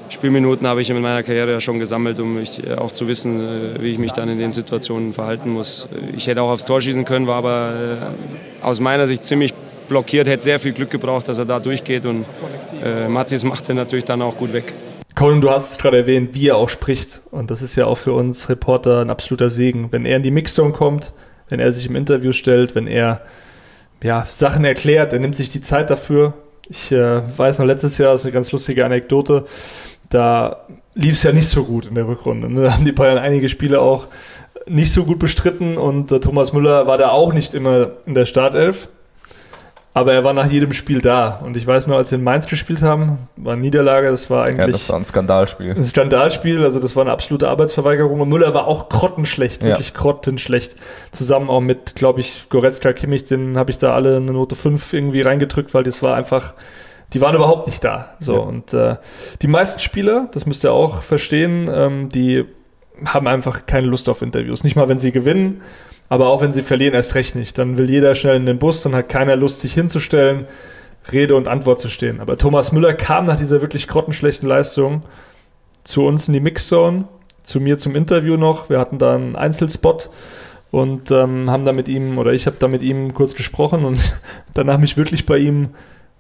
[0.09, 3.39] Spielminuten habe ich in meiner Karriere ja schon gesammelt, um mich äh, auch zu wissen,
[3.41, 5.87] äh, wie ich mich dann in den Situationen verhalten muss.
[6.15, 8.13] Ich hätte auch aufs Tor schießen können, war aber
[8.61, 9.55] aus meiner Sicht ziemlich
[9.87, 12.25] blockiert, hätte sehr viel Glück gebraucht, dass er da durchgeht und
[12.83, 14.73] äh, Mathis macht er natürlich dann auch gut weg.
[15.15, 17.21] Colin, du hast es gerade erwähnt, wie er auch spricht.
[17.29, 19.89] Und das ist ja auch für uns Reporter ein absoluter Segen.
[19.91, 21.13] Wenn er in die Mixzone kommt,
[21.49, 23.21] wenn er sich im Interview stellt, wenn er
[24.01, 26.33] ja, Sachen erklärt, er nimmt sich die Zeit dafür.
[26.67, 29.45] Ich äh, weiß noch, letztes Jahr ist eine ganz lustige Anekdote.
[30.09, 30.65] Da
[30.95, 32.51] lief es ja nicht so gut in der Rückrunde.
[32.51, 32.63] Ne?
[32.63, 34.07] Da haben die Bayern einige Spiele auch
[34.67, 38.25] nicht so gut bestritten und äh, Thomas Müller war da auch nicht immer in der
[38.25, 38.89] Startelf.
[39.95, 41.39] Aber er war nach jedem Spiel da.
[41.43, 44.57] Und ich weiß nur, als wir in Mainz gespielt haben, war Niederlage, das war eigentlich.
[44.57, 45.71] Ja, das war ein Skandalspiel.
[45.71, 48.19] Ein Skandalspiel, also das war eine absolute Arbeitsverweigerung.
[48.19, 49.69] Und Müller war auch grottenschlecht, ja.
[49.69, 50.75] wirklich grottenschlecht.
[51.11, 54.93] Zusammen auch mit, glaube ich, Goretzka, Kimmich, den habe ich da alle eine Note 5
[54.93, 56.55] irgendwie reingedrückt, weil das war einfach.
[57.13, 58.15] Die waren überhaupt nicht da.
[58.19, 58.39] So, ja.
[58.39, 58.95] und äh,
[59.43, 62.45] die meisten Spieler, das müsst ihr auch verstehen, ähm, die
[63.05, 64.63] haben einfach keine Lust auf Interviews.
[64.63, 65.61] Nicht mal, wenn sie gewinnen
[66.13, 67.57] aber auch wenn sie verlieren, erst recht nicht.
[67.57, 70.45] Dann will jeder schnell in den Bus, dann hat keiner Lust, sich hinzustellen,
[71.11, 72.19] Rede und Antwort zu stehen.
[72.19, 75.01] Aber Thomas Müller kam nach dieser wirklich grottenschlechten Leistung
[75.83, 77.05] zu uns in die Mixzone,
[77.41, 78.69] zu mir zum Interview noch.
[78.69, 80.11] Wir hatten da einen Einzelspot
[80.69, 84.13] und ähm, haben da mit ihm, oder ich habe da mit ihm kurz gesprochen und
[84.53, 85.69] danach mich wirklich bei ihm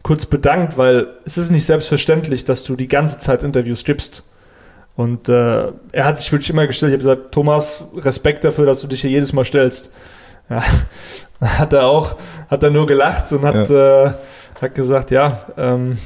[0.01, 4.23] kurz bedankt, weil es ist nicht selbstverständlich, dass du die ganze Zeit Interviews gibst.
[4.95, 6.91] Und äh, er hat sich wirklich immer gestellt.
[6.91, 9.91] Ich habe gesagt, Thomas, Respekt dafür, dass du dich hier jedes Mal stellst.
[10.49, 10.61] Ja,
[11.41, 12.15] hat er auch,
[12.49, 14.05] hat er nur gelacht und hat, ja.
[14.05, 14.13] äh,
[14.61, 15.97] hat gesagt, ja, ähm,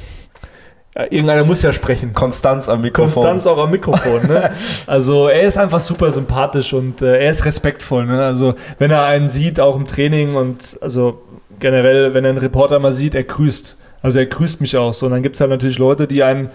[1.10, 2.12] irgendeiner muss ja sprechen.
[2.14, 3.12] Konstanz am Mikrofon.
[3.12, 4.26] Konstanz auch am Mikrofon.
[4.26, 4.50] Ne?
[4.86, 8.06] Also er ist einfach super sympathisch und äh, er ist respektvoll.
[8.06, 8.24] Ne?
[8.24, 11.22] Also wenn er einen sieht, auch im Training und also
[11.60, 13.76] generell, wenn er einen Reporter mal sieht, er grüßt.
[14.02, 15.06] Also er grüßt mich auch so.
[15.06, 16.50] Und dann gibt es halt natürlich Leute, die einen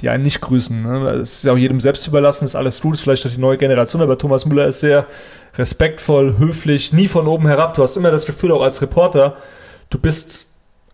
[0.00, 0.82] die einen nicht grüßen.
[0.82, 1.10] Ne?
[1.10, 3.58] Es ist ja auch jedem selbst überlassen, ist alles gut, ist vielleicht auch die neue
[3.58, 5.06] Generation, aber Thomas Müller ist sehr
[5.56, 7.74] respektvoll, höflich, nie von oben herab.
[7.74, 9.36] Du hast immer das Gefühl, auch als Reporter,
[9.90, 10.46] du bist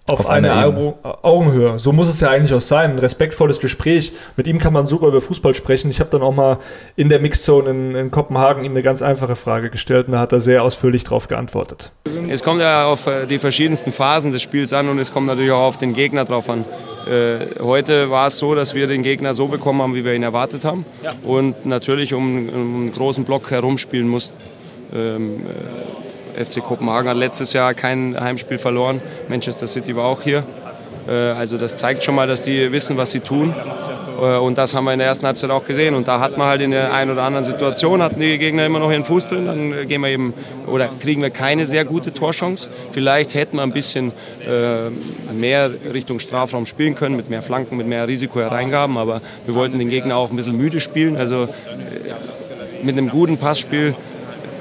[0.08, 1.78] auf, auf einer eine Augenhöhe.
[1.78, 2.92] So muss es ja eigentlich auch sein.
[2.92, 4.12] Ein respektvolles Gespräch.
[4.36, 5.90] Mit ihm kann man super über Fußball sprechen.
[5.90, 6.58] Ich habe dann auch mal
[6.96, 10.32] in der Mixzone in, in, Kopenhagen ihm eine ganz einfache Frage gestellt und da hat
[10.32, 11.92] er sehr ausführlich darauf geantwortet.
[12.28, 15.52] Es kommt ja auf äh, die verschiedensten Phasen des Spiels an und es kommt natürlich
[15.52, 16.64] auch auf den Gegner drauf an.
[17.06, 20.22] Äh, heute war es so, dass wir den Gegner so bekommen haben, wie wir ihn
[20.22, 21.12] erwartet haben ja.
[21.22, 24.36] und natürlich um, um, einen großen Block herumspielen mussten.
[24.94, 29.00] Ähm, äh, FC Kopenhagen hat letztes Jahr kein Heimspiel verloren.
[29.28, 30.42] Manchester City war auch hier.
[31.08, 33.54] Äh, also das zeigt schon mal, dass die wissen, was sie tun.
[34.20, 35.94] Äh, und das haben wir in der ersten Halbzeit auch gesehen.
[35.94, 38.78] Und da hat man halt in der einen oder anderen Situation, hatten die Gegner immer
[38.78, 40.34] noch ihren Fuß drin, dann gehen wir eben,
[40.66, 42.68] oder kriegen wir keine sehr gute Torchance.
[42.90, 44.12] Vielleicht hätten wir ein bisschen
[44.46, 44.90] äh,
[45.32, 48.96] mehr Richtung Strafraum spielen können, mit mehr Flanken, mit mehr Risikohereingaben.
[48.96, 51.16] Aber wir wollten den Gegner auch ein bisschen müde spielen.
[51.16, 51.48] Also äh,
[52.84, 53.94] mit einem guten Passspiel,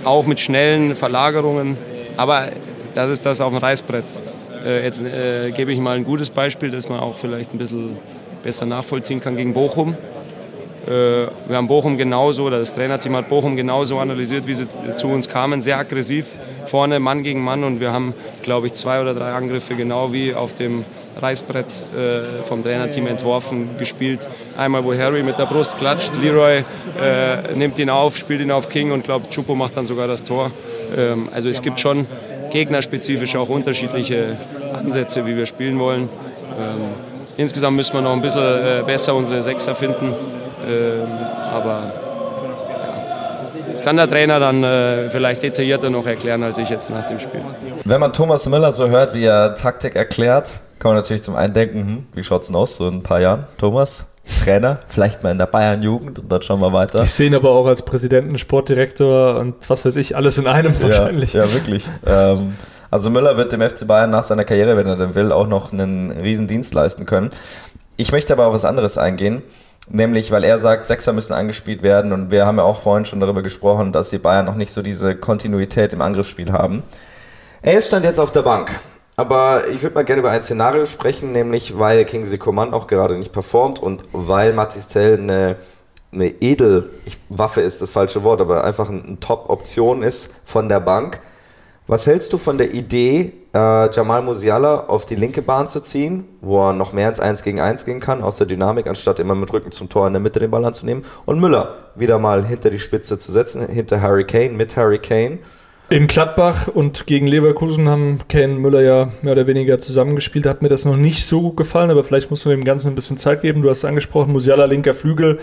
[0.03, 1.77] auch mit schnellen Verlagerungen.
[2.17, 2.49] Aber
[2.93, 4.05] das ist das auf dem Reißbrett.
[4.65, 7.97] Äh, jetzt äh, gebe ich mal ein gutes Beispiel, dass man auch vielleicht ein bisschen
[8.43, 9.95] besser nachvollziehen kann gegen Bochum.
[10.87, 15.07] Äh, wir haben Bochum genauso, oder das Trainerteam hat Bochum genauso analysiert, wie sie zu
[15.07, 16.25] uns kamen, sehr aggressiv,
[16.65, 20.33] vorne Mann gegen Mann und wir haben, glaube ich, zwei oder drei Angriffe genau wie
[20.33, 20.85] auf dem
[21.19, 24.27] Reißbrett äh, vom Trainerteam entworfen, gespielt.
[24.57, 26.63] Einmal, wo Harry mit der Brust klatscht, Leroy
[26.99, 30.23] äh, nimmt ihn auf, spielt ihn auf King und glaube, Chupo macht dann sogar das
[30.23, 30.51] Tor.
[30.97, 32.07] Ähm, also es gibt schon
[32.51, 34.37] gegnerspezifisch auch unterschiedliche
[34.73, 36.09] Ansätze, wie wir spielen wollen.
[36.59, 40.13] Ähm, Insgesamt müssen wir noch ein bisschen äh, besser unsere Sechser finden.
[40.67, 41.07] Ähm,
[41.51, 41.91] aber
[43.71, 47.19] das kann der Trainer dann äh, vielleicht detaillierter noch erklären als ich jetzt nach dem
[47.19, 47.41] Spiel.
[47.83, 51.53] Wenn man Thomas Müller so hört, wie er Taktik erklärt, kann man natürlich zum einen
[51.53, 54.07] denken, hm, wie schaut es denn aus so in ein paar Jahren, Thomas?
[54.43, 57.03] Trainer, vielleicht mal in der Bayern-Jugend und dann schauen wir weiter.
[57.03, 60.73] Ich sehe ihn aber auch als Präsidenten, Sportdirektor und was weiß ich, alles in einem
[60.81, 61.33] wahrscheinlich.
[61.33, 61.85] Ja, ja wirklich.
[62.07, 62.55] ähm,
[62.89, 65.71] also Müller wird dem FC Bayern nach seiner Karriere, wenn er denn will, auch noch
[65.71, 67.29] einen riesen Dienst leisten können.
[67.97, 69.43] Ich möchte aber auf was anderes eingehen.
[69.87, 73.19] Nämlich, weil er sagt, Sechser müssen angespielt werden und wir haben ja auch vorhin schon
[73.19, 76.81] darüber gesprochen, dass die Bayern noch nicht so diese Kontinuität im Angriffsspiel haben.
[77.61, 78.79] Er ist stand jetzt auf der Bank.
[79.15, 83.17] Aber ich würde mal gerne über ein Szenario sprechen, nämlich weil Kingsley Coman auch gerade
[83.17, 85.57] nicht performt und weil Matis Zell eine,
[86.11, 91.19] eine Edelwaffe ist, das falsche Wort, aber einfach eine Top-Option ist von der Bank
[91.91, 96.25] was hältst du von der Idee, äh, Jamal Musiala auf die linke Bahn zu ziehen,
[96.39, 99.35] wo er noch mehr ins 1 gegen 1 gehen kann, aus der Dynamik, anstatt immer
[99.35, 102.69] mit Rücken zum Tor in der Mitte den Ball anzunehmen, und Müller wieder mal hinter
[102.69, 105.39] die Spitze zu setzen, hinter Harry Kane, mit Harry Kane.
[105.91, 110.45] In Gladbach und gegen Leverkusen haben Kane Müller ja mehr oder weniger zusammengespielt.
[110.45, 112.95] Hat mir das noch nicht so gut gefallen, aber vielleicht muss man dem Ganzen ein
[112.95, 113.61] bisschen Zeit geben.
[113.61, 115.39] Du hast angesprochen, Musiala linker Flügel.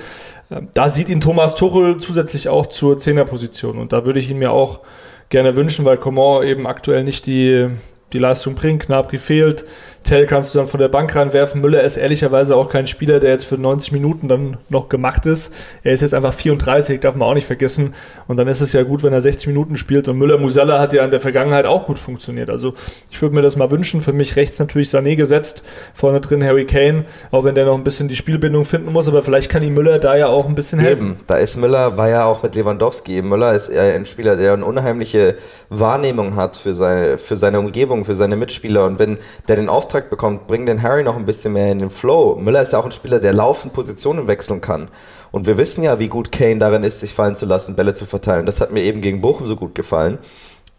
[0.49, 3.77] Äh, da sieht ihn Thomas Tuchel zusätzlich auch zur Zehnerposition.
[3.77, 4.81] Und da würde ich ihn mir auch
[5.29, 7.69] gerne wünschen, weil Coman eben aktuell nicht die,
[8.13, 8.85] die Leistung bringt.
[8.85, 9.65] Knabri fehlt.
[10.05, 11.61] Tell kannst du dann von der Bank reinwerfen.
[11.61, 15.55] Müller ist ehrlicherweise auch kein Spieler, der jetzt für 90 Minuten dann noch gemacht ist.
[15.83, 17.95] Er ist jetzt einfach 34, darf man auch nicht vergessen.
[18.27, 20.09] Und dann ist es ja gut, wenn er 60 Minuten spielt.
[20.09, 22.49] Und Müller-Musella hat ja in der Vergangenheit auch gut funktioniert.
[22.49, 22.73] Also
[23.11, 24.01] ich würde mir das mal wünschen.
[24.01, 25.63] Für mich rechts natürlich Sané gesetzt.
[25.93, 27.05] Vorne drin Harry Kane.
[27.31, 29.09] Auch wenn der noch ein bisschen die Spielbindung finden muss.
[29.09, 31.11] Aber vielleicht kann ihm Müller da ja auch ein bisschen helfen.
[31.11, 31.21] Eben.
[31.27, 33.21] Da ist Müller, war ja auch mit Lewandowski.
[33.21, 35.35] Müller ist ein Spieler, der eine unheimliche
[35.69, 38.85] Wahrnehmung hat für seine, für seine Umgebung, für seine Mitspieler.
[38.85, 41.91] Und wenn der den Auftrag bekommt, bring den Harry noch ein bisschen mehr in den
[41.91, 42.37] Flow.
[42.37, 44.89] Müller ist ja auch ein Spieler, der laufend Positionen wechseln kann.
[45.31, 48.07] Und wir wissen ja, wie gut Kane darin ist, sich fallen zu lassen, Bälle zu
[48.07, 48.47] verteilen.
[48.47, 50.19] Das hat mir eben gegen Bochum so gut gefallen.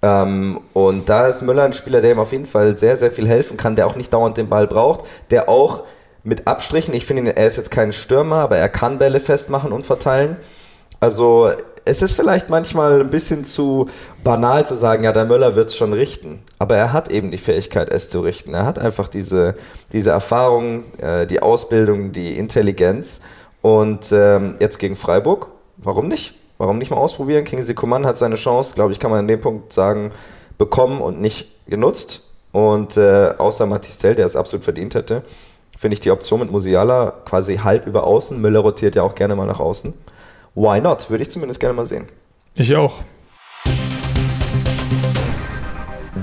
[0.02, 3.28] Ähm, und da ist Müller ein Spieler, der ihm auf jeden Fall sehr, sehr viel
[3.28, 5.84] helfen kann, der auch nicht dauernd den Ball braucht, der auch
[6.24, 9.86] mit Abstrichen, ich finde, er ist jetzt kein Stürmer, aber er kann Bälle festmachen und
[9.86, 10.38] verteilen.
[11.00, 11.52] Also
[11.90, 13.88] es ist vielleicht manchmal ein bisschen zu
[14.24, 16.44] banal zu sagen, ja, der Müller wird es schon richten.
[16.60, 18.54] Aber er hat eben die Fähigkeit, es zu richten.
[18.54, 19.56] Er hat einfach diese,
[19.92, 23.22] diese Erfahrung, äh, die Ausbildung, die Intelligenz.
[23.62, 25.48] Und ähm, jetzt gegen Freiburg,
[25.78, 26.36] warum nicht?
[26.60, 27.44] Warum nicht mal ausprobieren?
[27.44, 30.12] Kingsley Coman hat seine Chance, glaube ich, kann man an dem Punkt sagen,
[30.58, 32.24] bekommen und nicht genutzt.
[32.52, 35.24] Und äh, außer Matistel, der es absolut verdient hätte,
[35.76, 38.40] finde ich die Option mit Musiala quasi halb über außen.
[38.40, 39.94] Müller rotiert ja auch gerne mal nach außen
[40.60, 41.10] why not?
[41.10, 42.08] Würde ich zumindest gerne mal sehen.
[42.56, 43.00] Ich auch.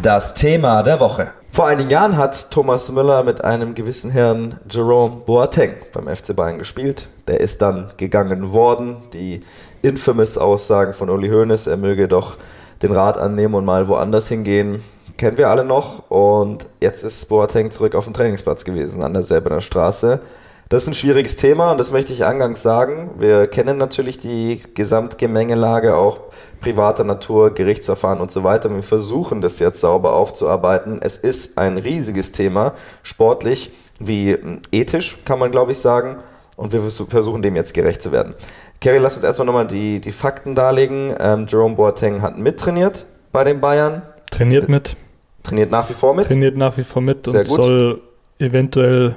[0.02, 1.32] Das Thema der Woche.
[1.48, 6.58] Vor einigen Jahren hat Thomas Müller mit einem gewissen Herrn Jerome Boateng beim FC Bayern
[6.58, 7.08] gespielt.
[7.26, 8.98] Der ist dann gegangen worden.
[9.14, 9.42] Die
[9.80, 12.36] infamous Aussagen von Uli Hoeneß, er möge doch
[12.82, 14.82] den Rat annehmen und mal woanders hingehen,
[15.16, 16.10] kennen wir alle noch.
[16.10, 20.20] Und jetzt ist Boateng zurück auf dem Trainingsplatz gewesen, an der Selbener Straße.
[20.68, 23.10] Das ist ein schwieriges Thema und das möchte ich angangs sagen.
[23.18, 26.18] Wir kennen natürlich die Gesamtgemengelage auch
[26.60, 28.74] privater Natur, Gerichtsverfahren und so weiter.
[28.74, 30.98] Wir versuchen das jetzt sauber aufzuarbeiten.
[31.00, 32.74] Es ist ein riesiges Thema,
[33.04, 34.36] sportlich wie
[34.72, 36.16] ethisch, kann man glaube ich sagen.
[36.56, 38.34] Und wir versuchen dem jetzt gerecht zu werden.
[38.80, 41.14] Kerry, lass uns erstmal nochmal die, die Fakten darlegen.
[41.20, 44.02] Ähm, Jerome Boateng hat mittrainiert bei den Bayern.
[44.32, 44.96] Trainiert mit.
[45.44, 46.26] Trainiert nach wie vor mit.
[46.26, 47.56] Trainiert nach wie vor mit Sehr und gut.
[47.56, 48.00] soll
[48.38, 49.16] eventuell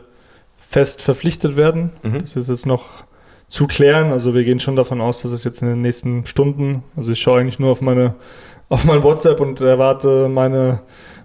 [0.69, 1.91] fest verpflichtet werden.
[2.03, 2.19] Mhm.
[2.19, 3.03] Das ist jetzt noch
[3.47, 4.11] zu klären.
[4.11, 7.19] Also wir gehen schon davon aus, dass es jetzt in den nächsten Stunden, also ich
[7.19, 8.13] schaue eigentlich nur auf meine
[8.69, 10.81] auf mein WhatsApp und erwarte meine,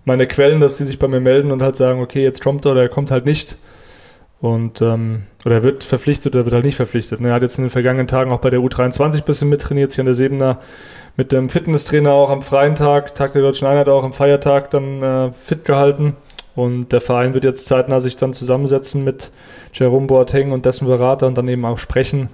[0.07, 2.73] meine Quellen, dass die sich bei mir melden und halt sagen, okay, jetzt kommt er
[2.73, 3.59] oder er kommt halt nicht.
[4.41, 7.21] Und ähm, oder er wird verpflichtet oder wird halt nicht verpflichtet.
[7.21, 10.03] Er hat jetzt in den vergangenen Tagen auch bei der U23 ein bisschen mittrainiert, hier
[10.03, 10.61] an der Sebener
[11.17, 15.03] mit dem Fitnesstrainer auch am freien Tag, Tag der Deutschen Einheit auch am Feiertag dann
[15.03, 16.17] äh, fit gehalten.
[16.55, 19.31] Und der Verein wird jetzt zeitnah sich dann zusammensetzen mit
[19.73, 22.29] Jerome Boateng und dessen Berater und dann eben auch sprechen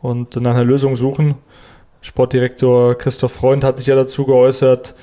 [0.00, 1.34] und nach einer Lösung suchen.
[2.00, 4.94] Sportdirektor Christoph Freund hat sich ja dazu geäußert.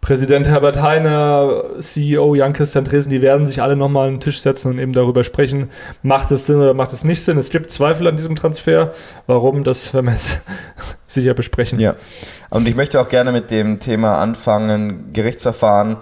[0.00, 4.70] Präsident Herbert Heiner, CEO Jan-Christian Dresen, die werden sich alle nochmal an den Tisch setzen
[4.70, 5.70] und eben darüber sprechen,
[6.02, 7.36] macht es Sinn oder macht es nicht Sinn.
[7.36, 8.92] Es gibt Zweifel an diesem Transfer.
[9.26, 10.40] Warum, das werden wir jetzt
[11.08, 11.80] sicher besprechen.
[11.80, 11.96] Ja,
[12.48, 15.96] und ich möchte auch gerne mit dem Thema anfangen, Gerichtsverfahren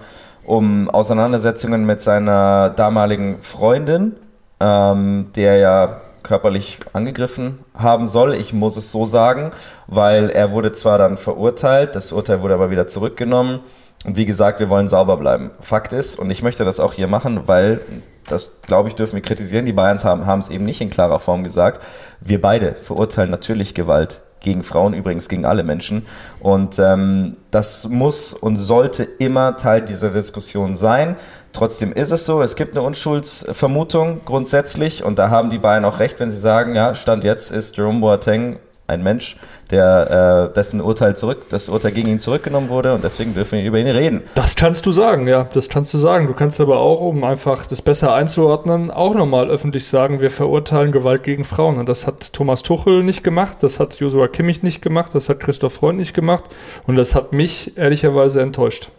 [0.47, 4.15] um Auseinandersetzungen mit seiner damaligen Freundin,
[4.59, 8.33] ähm, der ja körperlich angegriffen haben soll.
[8.33, 9.51] Ich muss es so sagen,
[9.87, 13.59] weil er wurde zwar dann verurteilt, das Urteil wurde aber wieder zurückgenommen.
[14.05, 15.51] Und wie gesagt, wir wollen sauber bleiben.
[15.59, 17.81] Fakt ist, und ich möchte das auch hier machen, weil
[18.27, 19.65] das, glaube ich, dürfen wir kritisieren.
[19.65, 21.83] Die Bayerns haben, haben es eben nicht in klarer Form gesagt.
[22.21, 26.05] Wir beide verurteilen natürlich Gewalt gegen Frauen, übrigens gegen alle Menschen.
[26.39, 31.15] Und ähm, das muss und sollte immer Teil dieser Diskussion sein.
[31.53, 35.99] Trotzdem ist es so, es gibt eine Unschuldsvermutung grundsätzlich und da haben die beiden auch
[35.99, 39.37] recht, wenn sie sagen, ja, Stand jetzt ist Jerome Boateng ein Mensch,
[39.69, 43.65] der, äh, dessen Urteil zurück, das Urteil gegen ihn zurückgenommen wurde und deswegen dürfen wir
[43.65, 44.23] über ihn reden.
[44.33, 46.27] Das kannst du sagen, ja, das kannst du sagen.
[46.27, 50.91] Du kannst aber auch, um einfach das besser einzuordnen, auch nochmal öffentlich sagen, wir verurteilen
[50.91, 51.77] Gewalt gegen Frauen.
[51.77, 55.41] Und das hat Thomas Tuchel nicht gemacht, das hat Joshua Kimmich nicht gemacht, das hat
[55.41, 56.45] Christoph Freund nicht gemacht
[56.87, 58.89] und das hat mich ehrlicherweise enttäuscht.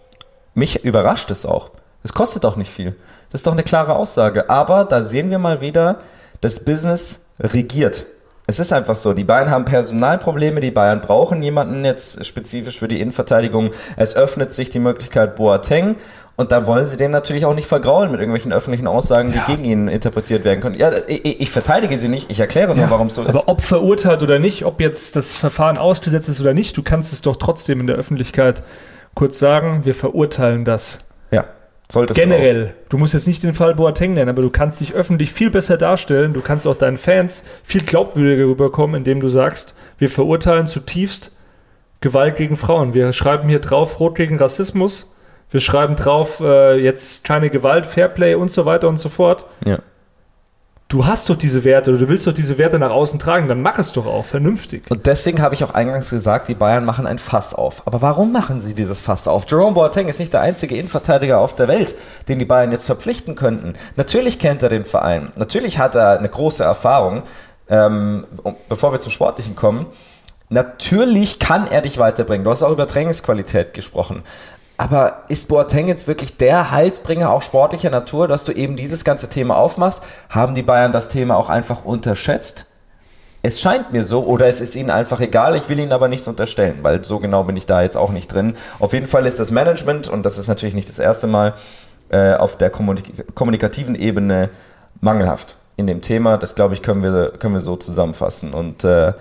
[0.55, 1.71] Mich überrascht es auch.
[2.03, 2.95] Es kostet auch nicht viel.
[3.31, 4.51] Das ist doch eine klare Aussage.
[4.51, 6.01] Aber da sehen wir mal wieder,
[6.41, 8.07] das Business regiert.
[8.51, 12.89] Es ist einfach so, die Bayern haben Personalprobleme, die Bayern brauchen jemanden jetzt spezifisch für
[12.89, 13.73] die Innenverteidigung.
[13.97, 15.97] Es öffnet sich die Möglichkeit Boateng
[16.37, 19.45] und dann wollen sie den natürlich auch nicht vergraulen mit irgendwelchen öffentlichen Aussagen, die ja.
[19.45, 20.77] gegen ihn interpretiert werden können.
[20.77, 22.91] Ja, ich, ich verteidige sie nicht, ich erkläre nur, ja.
[22.91, 23.37] warum es so ist.
[23.37, 27.13] Aber ob verurteilt oder nicht, ob jetzt das Verfahren ausgesetzt ist oder nicht, du kannst
[27.13, 28.63] es doch trotzdem in der Öffentlichkeit
[29.13, 31.08] kurz sagen, wir verurteilen das.
[31.91, 32.67] Solltest Generell.
[32.67, 35.51] Du, du, musst jetzt nicht den Fall Boateng nennen, aber du kannst dich öffentlich viel
[35.51, 36.35] besser darstellen.
[36.35, 41.33] Du kannst auch deinen Fans viel glaubwürdiger rüberkommen, indem du sagst, wir verurteilen zutiefst
[42.01, 42.93] Gewalt gegen Frauen.
[42.93, 45.15] Wir schreiben hier drauf, Rot gegen Rassismus.
[45.51, 49.47] Wir schreiben drauf, äh, jetzt keine Gewalt, Fairplay und so weiter und so fort.
[49.65, 49.79] Ja
[50.89, 53.63] du hast doch diese Werte oder du willst doch diese Werte nach außen tragen, dann
[53.63, 54.83] mach es doch auch vernünftig.
[54.89, 57.87] Und deswegen habe ich auch eingangs gesagt, die Bayern machen ein Fass auf.
[57.87, 59.45] Aber warum machen sie dieses Fass auf?
[59.49, 61.95] Jerome Boateng ist nicht der einzige Innenverteidiger auf der Welt,
[62.29, 63.75] den die Bayern jetzt verpflichten könnten.
[63.97, 65.33] Natürlich kennt er den Verein.
[65.37, 67.23] Natürlich hat er eine große Erfahrung.
[67.71, 68.25] Ähm,
[68.71, 69.87] bevor wir zum Sportlichen kommen,
[70.51, 72.43] Natürlich kann er dich weiterbringen.
[72.43, 74.23] Du hast auch über Trainingsqualität gesprochen.
[74.79, 79.29] Aber ist Boateng jetzt wirklich der Heilsbringer, auch sportlicher Natur, dass du eben dieses ganze
[79.29, 80.05] Thema aufmachst?
[80.31, 82.67] Haben die Bayern das Thema auch einfach unterschätzt?
[83.43, 86.29] Es scheint mir so, oder es ist ihnen einfach egal, ich will ihnen aber nichts
[86.29, 88.55] unterstellen, weil so genau bin ich da jetzt auch nicht drin.
[88.79, 91.55] Auf jeden Fall ist das Management, und das ist natürlich nicht das erste Mal,
[92.11, 94.49] äh, auf der kommunik kommunikativen Ebene
[95.01, 96.39] mangelhaft in dem Thema.
[96.39, 98.55] Das glaube ich, können wir, können wir so zusammenfassen.
[98.55, 99.13] Und äh,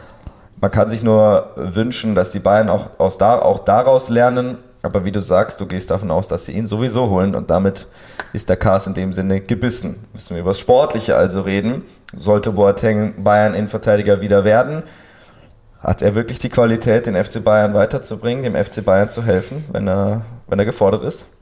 [0.62, 5.06] man kann sich nur wünschen, dass die Bayern auch, aus da, auch daraus lernen aber
[5.06, 7.88] wie du sagst, du gehst davon aus, dass sie ihn sowieso holen und damit
[8.34, 10.08] ist der Cast in dem Sinne gebissen.
[10.14, 11.84] Müssen wir über das Sportliche also reden.
[12.14, 14.84] Sollte Boateng Bayern Innenverteidiger wieder werden,
[15.82, 19.88] hat er wirklich die Qualität, den FC Bayern weiterzubringen, dem FC Bayern zu helfen, wenn
[19.88, 21.34] er, wenn er gefordert ist?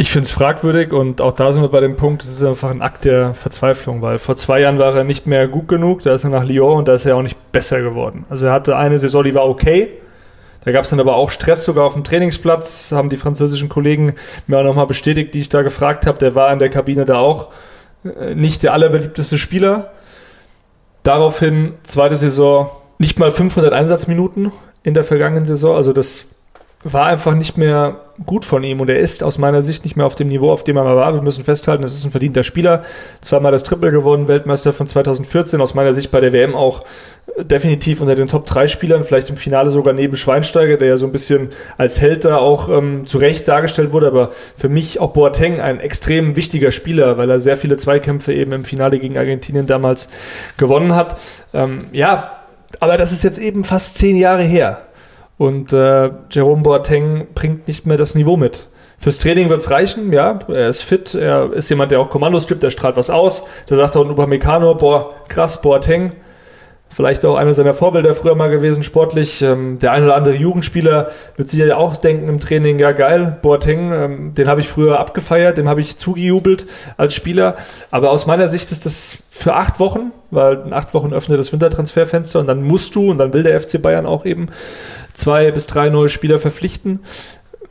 [0.00, 2.70] Ich finde es fragwürdig und auch da sind wir bei dem Punkt, es ist einfach
[2.70, 6.14] ein Akt der Verzweiflung, weil vor zwei Jahren war er nicht mehr gut genug, da
[6.14, 8.24] ist er nach Lyon und da ist er auch nicht besser geworden.
[8.30, 9.98] Also er hatte eine Saison, die war okay,
[10.68, 14.16] da gab es dann aber auch Stress sogar auf dem Trainingsplatz, haben die französischen Kollegen
[14.46, 16.18] mir auch nochmal bestätigt, die ich da gefragt habe.
[16.18, 17.48] Der war in der Kabine da auch
[18.04, 19.92] äh, nicht der allerbeliebteste Spieler.
[21.04, 24.52] Daraufhin zweite Saison nicht mal 500 Einsatzminuten
[24.82, 25.74] in der vergangenen Saison.
[25.74, 26.34] Also das
[26.84, 30.06] war einfach nicht mehr gut von ihm und er ist aus meiner Sicht nicht mehr
[30.06, 31.14] auf dem Niveau, auf dem er mal war.
[31.14, 32.82] Wir müssen festhalten, es ist ein verdienter Spieler.
[33.20, 36.84] Zweimal das Triple gewonnen, Weltmeister von 2014, aus meiner Sicht bei der WM auch
[37.38, 41.06] definitiv unter den Top 3 Spielern, vielleicht im Finale sogar neben Schweinsteiger, der ja so
[41.06, 45.12] ein bisschen als Held da auch ähm, zu Recht dargestellt wurde, aber für mich auch
[45.12, 49.66] Boateng ein extrem wichtiger Spieler, weil er sehr viele Zweikämpfe eben im Finale gegen Argentinien
[49.66, 50.08] damals
[50.56, 51.16] gewonnen hat.
[51.54, 52.32] Ähm, ja,
[52.80, 54.87] aber das ist jetzt eben fast zehn Jahre her.
[55.38, 58.68] Und äh, Jerome Boateng bringt nicht mehr das Niveau mit.
[58.98, 62.48] Fürs Training wird es reichen, ja, er ist fit, er ist jemand, der auch Kommandos
[62.48, 63.44] gibt, der strahlt was aus.
[63.68, 66.12] Da sagt auch ein Upamecano, boah, krass, Boateng,
[66.90, 69.42] vielleicht auch einer seiner Vorbilder früher mal gewesen, sportlich.
[69.42, 73.38] Ähm, der ein oder andere Jugendspieler wird sich ja auch denken im Training, ja geil,
[73.42, 77.56] Boateng, ähm, den habe ich früher abgefeiert, dem habe ich zugejubelt als Spieler.
[77.90, 81.52] Aber aus meiner Sicht ist das für acht Wochen, weil in acht Wochen öffnet das
[81.52, 84.48] Wintertransferfenster und dann musst du, und dann will der FC Bayern auch eben
[85.14, 87.00] zwei bis drei neue Spieler verpflichten.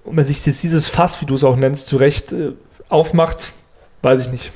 [0.03, 2.53] Und wenn sich dieses Fass, wie du es auch nennst, zurecht äh,
[2.87, 3.51] aufmacht,
[4.03, 4.51] weiß ich nicht.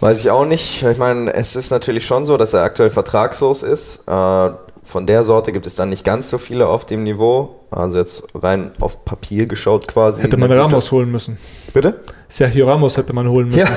[0.00, 0.82] Weiß ich auch nicht.
[0.82, 4.06] Ich meine, es ist natürlich schon so, dass er aktuell vertragslos ist.
[4.06, 4.50] Äh,
[4.82, 7.56] von der Sorte gibt es dann nicht ganz so viele auf dem Niveau.
[7.70, 10.22] Also jetzt rein auf Papier geschaut quasi.
[10.22, 11.36] Hätte man Ramos holen müssen.
[11.74, 12.00] Bitte?
[12.28, 13.60] Sergio Ramos hätte man holen müssen.
[13.60, 13.68] Ja,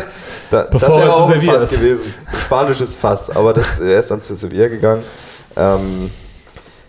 [0.51, 2.13] da, das wäre auch ein Fass gewesen.
[2.45, 5.03] Spanisches Fass, aber das, er ist dann zu Sevilla gegangen.
[5.55, 6.11] Ähm,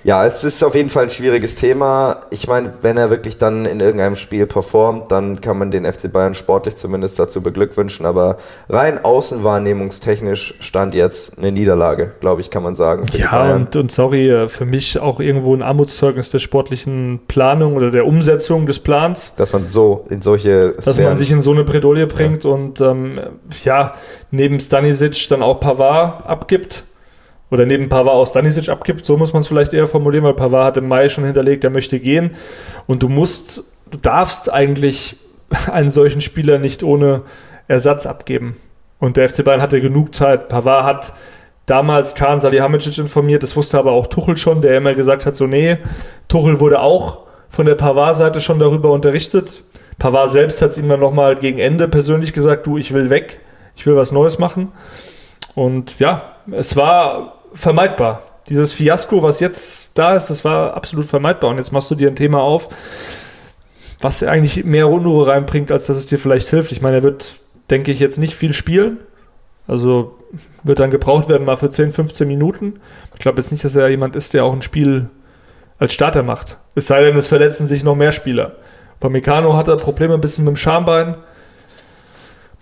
[0.03, 2.21] ja, es ist auf jeden Fall ein schwieriges Thema.
[2.31, 6.11] Ich meine, wenn er wirklich dann in irgendeinem Spiel performt, dann kann man den FC
[6.11, 8.07] Bayern sportlich zumindest dazu beglückwünschen.
[8.07, 13.07] Aber rein außenwahrnehmungstechnisch stand jetzt eine Niederlage, glaube ich, kann man sagen.
[13.13, 17.91] ja, und, und sorry, äh, für mich auch irgendwo ein Armutszeugnis der sportlichen Planung oder
[17.91, 19.35] der Umsetzung des Plans.
[19.37, 20.73] Dass man so in solche.
[20.73, 22.51] Dass Sphären man sich in so eine Bredouille bringt ja.
[22.51, 23.21] und ähm,
[23.65, 23.95] ja,
[24.31, 26.85] neben Stanisic dann auch Pavard abgibt
[27.51, 30.65] oder neben Pavard aus Stanisic abgibt, so muss man es vielleicht eher formulieren, weil Pavard
[30.65, 32.31] hat im Mai schon hinterlegt, er möchte gehen
[32.87, 35.17] und du musst, du darfst eigentlich
[35.71, 37.23] einen solchen Spieler nicht ohne
[37.69, 38.57] Ersatz abgeben.
[38.99, 40.49] Und der FC Bayern hatte genug Zeit.
[40.49, 41.13] Pavard hat
[41.65, 45.47] damals Kahn Salihamidzic informiert, das wusste aber auch Tuchel schon, der immer gesagt hat, so
[45.47, 45.79] nee,
[46.29, 49.63] Tuchel wurde auch von der Pavard-Seite schon darüber unterrichtet.
[49.99, 53.41] Pavard selbst hat es ihm dann nochmal gegen Ende persönlich gesagt, du, ich will weg,
[53.77, 54.73] ich will was Neues machen.
[55.55, 58.23] Und ja, es war vermeidbar.
[58.49, 61.51] Dieses Fiasko, was jetzt da ist, das war absolut vermeidbar.
[61.51, 62.69] Und jetzt machst du dir ein Thema auf,
[64.01, 66.73] was eigentlich mehr Unruhe reinbringt, als dass es dir vielleicht hilft.
[66.73, 67.35] Ich meine, er wird,
[67.71, 68.99] denke ich, jetzt nicht viel spielen.
[69.67, 70.19] Also
[70.65, 72.75] wird dann gebraucht werden, mal für 10, 15 Minuten.
[73.15, 75.11] Ich glaube jetzt nicht, dass er jemand ist, der auch ein Spiel
[75.79, 76.59] als Starter macht.
[76.75, 78.57] Es sei denn, es verletzen sich noch mehr Spieler.
[78.99, 81.17] Bei Meccano hat er Probleme ein bisschen mit dem Schambein.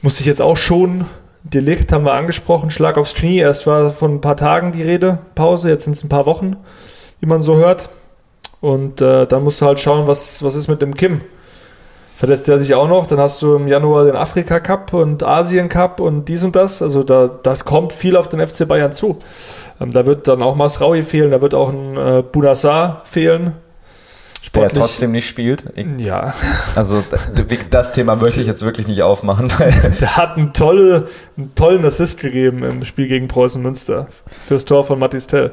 [0.03, 1.05] Muss sich jetzt auch schon
[1.43, 3.39] Delikt haben wir angesprochen, Schlag aufs Knie.
[3.39, 6.57] Erst war von ein paar Tagen die Rede, Pause, jetzt sind es ein paar Wochen,
[7.21, 7.89] wie man so hört.
[8.61, 11.21] Und äh, dann musst du halt schauen, was, was ist mit dem Kim.
[12.17, 15.69] Verletzt er sich auch noch, dann hast du im Januar den Afrika Cup und Asien
[15.69, 16.83] Cup und dies und das.
[16.83, 19.19] Also da, da kommt viel auf den FC Bayern zu.
[19.81, 23.55] Ähm, da wird dann auch Masraui fehlen, da wird auch ein äh, Bunassar fehlen.
[24.49, 24.73] Sportlich.
[24.73, 25.65] Der trotzdem nicht spielt.
[25.75, 26.33] Ich, ja.
[26.75, 27.05] Also
[27.71, 29.53] das Thema möchte ich jetzt wirklich nicht aufmachen.
[30.01, 34.07] der hat einen, tolle, einen tollen Assist gegeben im Spiel gegen Preußen Münster
[34.47, 35.53] fürs Tor von Mathis Tell.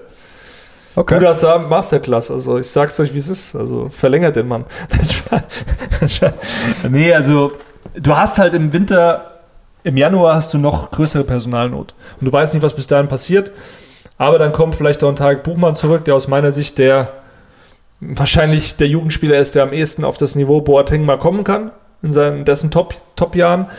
[0.95, 1.15] Okay.
[1.15, 2.31] Guter Sam Masterclass.
[2.31, 3.53] Also ich sag's euch, wie es ist.
[3.53, 4.63] Also verlängert den Mann.
[6.89, 7.51] nee, also
[7.95, 9.41] du hast halt im Winter,
[9.83, 11.93] im Januar hast du noch größere Personalnot.
[12.21, 13.51] Und du weißt nicht, was bis dahin passiert.
[14.17, 17.09] Aber dann kommt vielleicht auch ein Tag Buchmann zurück, der aus meiner Sicht der
[17.99, 21.71] wahrscheinlich der Jugendspieler ist, der am ehesten auf das Niveau Boateng mal kommen kann,
[22.01, 23.65] in seinen, dessen Top-Jahren.
[23.65, 23.71] Top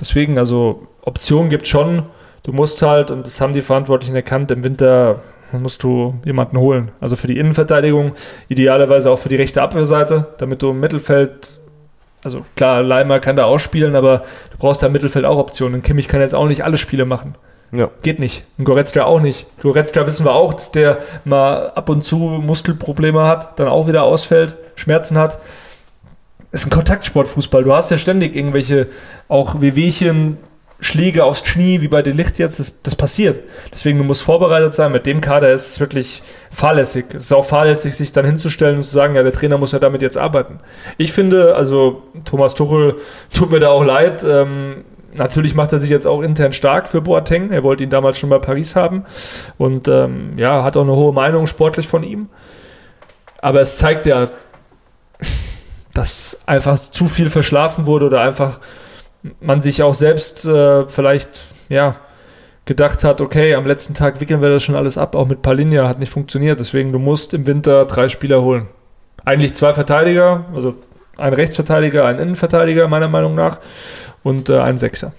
[0.00, 2.04] Deswegen, also Optionen gibt schon.
[2.42, 5.20] Du musst halt, und das haben die Verantwortlichen erkannt, im Winter
[5.52, 6.90] musst du jemanden holen.
[7.00, 8.12] Also für die Innenverteidigung,
[8.48, 11.60] idealerweise auch für die rechte Abwehrseite, damit du im Mittelfeld,
[12.24, 15.82] also klar, Leimer kann da ausspielen, aber du brauchst da im Mittelfeld auch Optionen.
[15.82, 17.34] Kimmich kann jetzt auch nicht alle Spiele machen.
[17.74, 17.90] Ja.
[18.02, 18.44] Geht nicht.
[18.56, 19.46] Und Goretzka auch nicht.
[19.60, 24.04] Goretzka wissen wir auch, dass der mal ab und zu Muskelprobleme hat, dann auch wieder
[24.04, 25.38] ausfällt, Schmerzen hat.
[26.50, 27.64] Das ist ein Kontaktsportfußball.
[27.64, 28.86] Du hast ja ständig irgendwelche
[29.28, 30.38] auch Wehwehchen,
[30.80, 33.40] Schläge aufs Knie, wie bei den Licht jetzt, das, das passiert.
[33.72, 34.92] Deswegen, du musst vorbereitet sein.
[34.92, 37.06] Mit dem Kader ist es wirklich fahrlässig.
[37.14, 39.78] Es ist auch fahrlässig, sich dann hinzustellen und zu sagen, ja, der Trainer muss ja
[39.78, 40.60] damit jetzt arbeiten.
[40.98, 42.96] Ich finde, also Thomas Tuchel
[43.34, 44.24] tut mir da auch leid.
[44.28, 44.84] Ähm,
[45.14, 47.50] natürlich macht er sich jetzt auch intern stark für Boateng.
[47.50, 49.04] Er wollte ihn damals schon bei Paris haben
[49.58, 52.28] und ähm, ja, hat auch eine hohe Meinung sportlich von ihm.
[53.40, 54.28] Aber es zeigt ja,
[55.94, 58.60] dass einfach zu viel verschlafen wurde oder einfach
[59.40, 61.94] man sich auch selbst äh, vielleicht, ja,
[62.66, 65.86] gedacht hat, okay, am letzten Tag wickeln wir das schon alles ab, auch mit Palinja
[65.86, 68.68] hat nicht funktioniert, deswegen du musst im Winter drei Spieler holen.
[69.24, 70.74] Eigentlich zwei Verteidiger, also
[71.16, 73.60] ein Rechtsverteidiger, ein Innenverteidiger meiner Meinung nach
[74.22, 75.12] und äh, ein Sechser.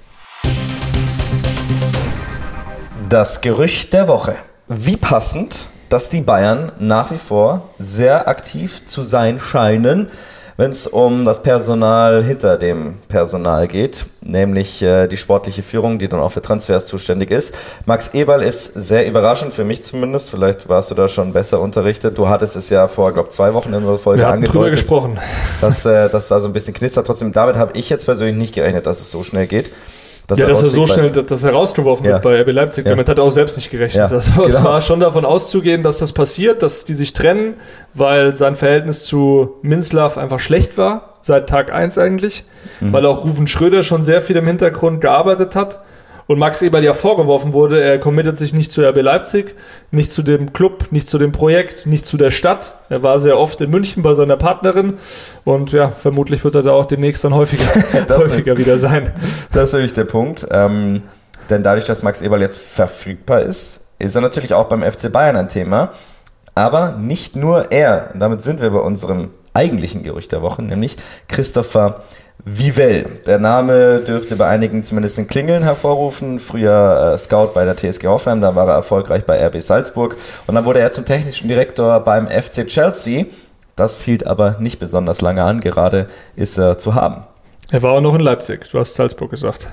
[3.09, 4.35] Das Gerücht der Woche.
[4.67, 10.09] Wie passend, dass die Bayern nach wie vor sehr aktiv zu sein scheinen
[10.57, 16.07] wenn es um das Personal hinter dem Personal geht, nämlich äh, die sportliche Führung, die
[16.07, 17.53] dann auch für Transfers zuständig ist.
[17.85, 20.29] Max Eberl ist sehr überraschend, für mich zumindest.
[20.29, 22.17] Vielleicht warst du da schon besser unterrichtet.
[22.17, 24.55] Du hattest es ja vor, glaube zwei Wochen in unserer Folge Wir angedeutet.
[24.55, 25.19] drüber gesprochen.
[25.59, 27.05] Dass äh, das da so ein bisschen knistert.
[27.05, 29.71] Trotzdem, damit habe ich jetzt persönlich nicht gerechnet, dass es so schnell geht.
[30.27, 32.13] Dass ja, dass er so schnell, dass er rausgeworfen ja.
[32.13, 32.85] wird bei RB Leipzig.
[32.85, 32.91] Ja.
[32.91, 34.09] Damit hat er auch selbst nicht gerechnet.
[34.09, 34.47] Ja, also, genau.
[34.47, 37.55] Es war schon davon auszugehen, dass das passiert, dass die sich trennen,
[37.93, 42.43] weil sein Verhältnis zu Minslav einfach schlecht war, seit Tag 1 eigentlich,
[42.79, 42.93] mhm.
[42.93, 45.79] weil auch Rufen Schröder schon sehr viel im Hintergrund gearbeitet hat
[46.27, 49.55] und Max Eberl ja vorgeworfen wurde, er committet sich nicht zu RB Leipzig,
[49.91, 52.75] nicht zu dem Club, nicht zu dem Projekt, nicht zu der Stadt.
[52.89, 54.95] Er war sehr oft in München bei seiner Partnerin
[55.43, 57.65] und ja, vermutlich wird er da auch demnächst dann häufiger,
[58.17, 59.11] häufiger wieder sein.
[59.51, 60.47] Das ist nämlich der Punkt.
[60.49, 61.03] Ähm,
[61.49, 65.35] denn dadurch, dass Max Eberl jetzt verfügbar ist, ist er natürlich auch beim FC Bayern
[65.35, 65.91] ein Thema.
[66.55, 68.11] Aber nicht nur er.
[68.13, 70.97] Und damit sind wir bei unserem eigentlichen Gerücht der Woche, nämlich
[71.27, 72.03] Christopher
[72.43, 73.21] Vivell.
[73.25, 76.39] Der Name dürfte bei einigen zumindest ein Klingeln hervorrufen.
[76.39, 80.15] Früher äh, Scout bei der TSG Hoffenheim, dann war er erfolgreich bei RB Salzburg
[80.45, 83.25] und dann wurde er zum technischen Direktor beim FC Chelsea.
[83.75, 87.23] Das hielt aber nicht besonders lange an, gerade ist er zu haben.
[87.71, 89.67] Er war auch noch in Leipzig, du hast Salzburg gesagt.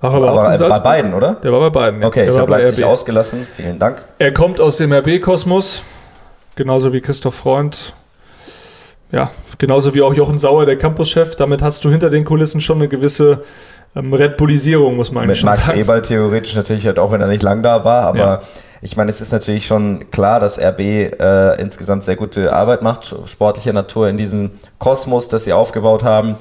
[0.00, 1.34] War aber, aber auch bei beiden, oder?
[1.36, 2.02] Der war bei beiden.
[2.02, 2.08] Ja.
[2.08, 3.46] Okay, der ich habe Leipzig ausgelassen.
[3.54, 4.02] Vielen Dank.
[4.18, 5.82] Er kommt aus dem RB-Kosmos,
[6.56, 7.94] genauso wie Christoph Freund
[9.14, 11.36] ja, genauso wie auch Jochen Sauer, der Campuschef.
[11.36, 13.44] Damit hast du hinter den Kulissen schon eine gewisse
[13.94, 15.78] ähm, Red Bullisierung, muss man eigentlich Mit Max sagen.
[15.78, 18.40] Eberl theoretisch natürlich halt auch, wenn er nicht lang da war, aber ja.
[18.82, 23.14] ich meine, es ist natürlich schon klar, dass RB äh, insgesamt sehr gute Arbeit macht,
[23.26, 26.34] sportlicher Natur in diesem Kosmos, das sie aufgebaut haben.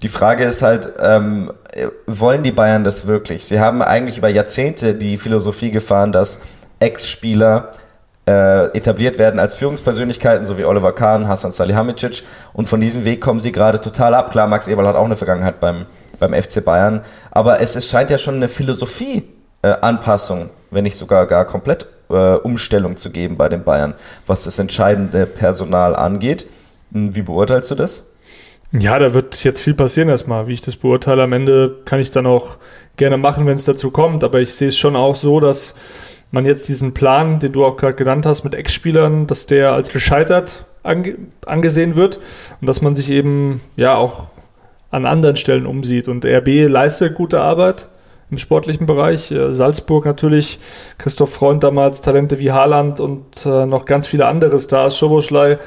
[0.00, 1.52] Die Frage ist halt, ähm,
[2.06, 3.44] wollen die Bayern das wirklich?
[3.44, 6.42] Sie haben eigentlich über Jahrzehnte die Philosophie gefahren, dass
[6.80, 7.70] Ex-Spieler
[8.26, 12.22] äh, etabliert werden als Führungspersönlichkeiten, so wie Oliver Kahn, Hassan Salihamidzic.
[12.52, 14.30] Und von diesem Weg kommen sie gerade total ab.
[14.30, 15.86] Klar, Max Eberl hat auch eine Vergangenheit beim,
[16.20, 17.00] beim FC Bayern.
[17.30, 22.34] Aber es, es scheint ja schon eine Philosophie-Anpassung, äh, wenn nicht sogar gar komplett äh,
[22.36, 23.94] Umstellung zu geben bei den Bayern,
[24.26, 26.46] was das entscheidende Personal angeht.
[26.92, 28.12] Hm, wie beurteilst du das?
[28.72, 30.46] Ja, da wird jetzt viel passieren erstmal.
[30.46, 32.56] Wie ich das beurteile, am Ende kann ich dann auch
[32.96, 34.24] gerne machen, wenn es dazu kommt.
[34.24, 35.74] Aber ich sehe es schon auch so, dass
[36.32, 39.92] man jetzt diesen Plan, den du auch gerade genannt hast, mit Ex-Spielern, dass der als
[39.92, 41.16] gescheitert ange
[41.46, 42.18] angesehen wird
[42.60, 44.24] und dass man sich eben ja auch
[44.90, 46.08] an anderen Stellen umsieht.
[46.08, 47.88] Und RB leistet gute Arbeit
[48.30, 49.30] im sportlichen Bereich.
[49.30, 50.58] Äh, Salzburg natürlich,
[50.98, 54.96] Christoph Freund damals, Talente wie Haaland und äh, noch ganz viele andere Stars.
[54.96, 55.58] Schoboschlei äh,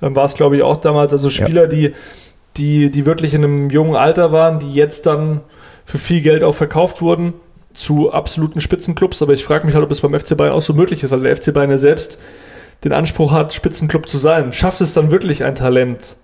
[0.00, 1.12] war es, glaube ich, auch damals.
[1.12, 1.68] Also Spieler, ja.
[1.68, 1.92] die,
[2.56, 5.42] die, die wirklich in einem jungen Alter waren, die jetzt dann
[5.84, 7.34] für viel Geld auch verkauft wurden
[7.74, 10.72] zu absoluten Spitzenclubs, aber ich frage mich halt, ob es beim FC Bayern auch so
[10.72, 12.18] möglich ist, weil der FC Bayern ja selbst
[12.84, 16.16] den Anspruch hat, Spitzenclub zu sein, schafft es dann wirklich ein Talent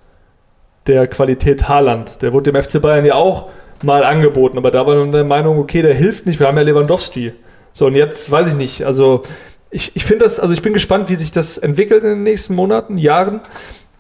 [0.87, 2.23] der Qualität Haaland?
[2.23, 3.49] Der wurde dem FC Bayern ja auch
[3.83, 6.63] mal angeboten, aber da war man der Meinung, okay, der hilft nicht, wir haben ja
[6.63, 7.33] Lewandowski.
[7.73, 9.23] So, und jetzt weiß ich nicht, also
[9.71, 12.55] ich, ich finde das, also ich bin gespannt, wie sich das entwickelt in den nächsten
[12.55, 13.41] Monaten, Jahren.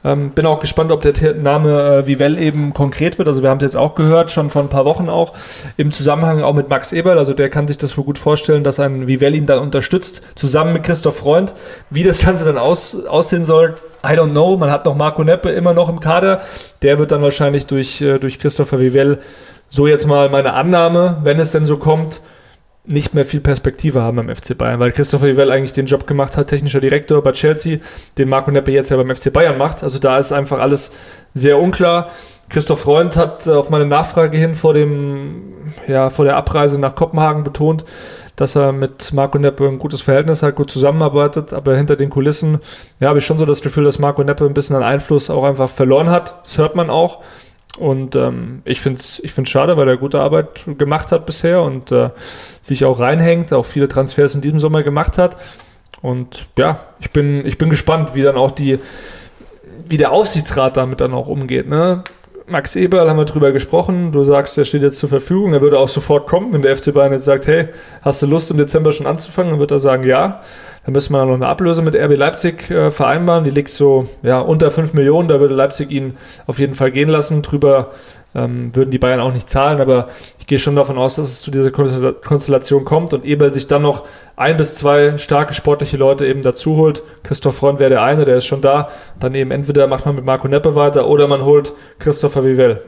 [0.03, 3.29] Ähm, bin auch gespannt, ob der Name äh, Vivell eben konkret wird.
[3.29, 5.35] Also wir haben es jetzt auch gehört, schon vor ein paar Wochen auch,
[5.77, 7.19] im Zusammenhang auch mit Max Eberl.
[7.19, 10.73] Also der kann sich das wohl gut vorstellen, dass ein Vivell ihn dann unterstützt, zusammen
[10.73, 11.55] mit Christoph Freund.
[11.91, 14.57] Wie das Ganze dann aus, aussehen soll, I don't know.
[14.57, 16.41] Man hat noch Marco Neppe immer noch im Kader.
[16.81, 19.19] Der wird dann wahrscheinlich durch, äh, durch Christopher Vivell,
[19.69, 22.23] so jetzt mal meine Annahme, wenn es denn so kommt,
[22.87, 26.37] nicht mehr viel Perspektive haben beim FC Bayern, weil Christopher Ivell eigentlich den Job gemacht
[26.37, 27.79] hat, technischer Direktor bei Chelsea,
[28.17, 29.83] den Marco Neppe jetzt ja beim FC Bayern macht.
[29.83, 30.93] Also da ist einfach alles
[31.35, 32.11] sehr unklar.
[32.49, 35.53] Christoph Freund hat äh, auf meine Nachfrage hin vor dem,
[35.87, 37.85] ja, vor der Abreise nach Kopenhagen betont,
[38.35, 42.61] dass er mit Marco Neppe ein gutes Verhältnis hat, gut zusammenarbeitet, aber hinter den Kulissen,
[42.99, 45.45] ja, habe ich schon so das Gefühl, dass Marco Neppe ein bisschen an Einfluss auch
[45.45, 46.41] einfach verloren hat.
[46.45, 47.21] Das hört man auch.
[47.79, 51.63] Und ähm, ich finde es ich find's schade, weil er gute Arbeit gemacht hat bisher
[51.63, 52.11] und äh,
[52.63, 55.37] sich auch reinhängt, auch viele Transfers in diesem Sommer gemacht hat.
[56.03, 58.79] Und ja, ich bin, ich bin gespannt, wie dann auch die,
[59.89, 61.69] wie der Aufsichtsrat damit dann auch umgeht.
[61.69, 62.03] Ne?
[62.51, 64.11] Max Eberl haben wir drüber gesprochen.
[64.11, 65.53] Du sagst, er steht jetzt zur Verfügung.
[65.53, 67.69] Er würde auch sofort kommen, wenn der FC Bayern jetzt sagt, hey,
[68.03, 69.53] hast du Lust im Dezember schon anzufangen?
[69.53, 70.43] Dann wird er sagen, ja.
[70.85, 73.45] Dann müsste man noch eine Ablöse mit RB Leipzig äh, vereinbaren.
[73.45, 75.29] Die liegt so ja, unter 5 Millionen.
[75.29, 76.17] Da würde Leipzig ihn
[76.47, 77.43] auf jeden Fall gehen lassen.
[77.43, 77.91] Drüber
[78.35, 79.81] ähm, würden die Bayern auch nicht zahlen.
[79.81, 80.09] Aber
[80.39, 83.83] ich gehe schon davon aus, dass es zu dieser Konstellation kommt und Eberl sich dann
[83.83, 84.05] noch
[84.37, 87.03] ein bis zwei starke sportliche Leute eben dazu holt.
[87.25, 88.89] Christoph Freund wäre der eine, der ist schon da.
[89.19, 92.81] Dann eben entweder macht man mit Marco Neppe weiter oder man holt Christopher Vivell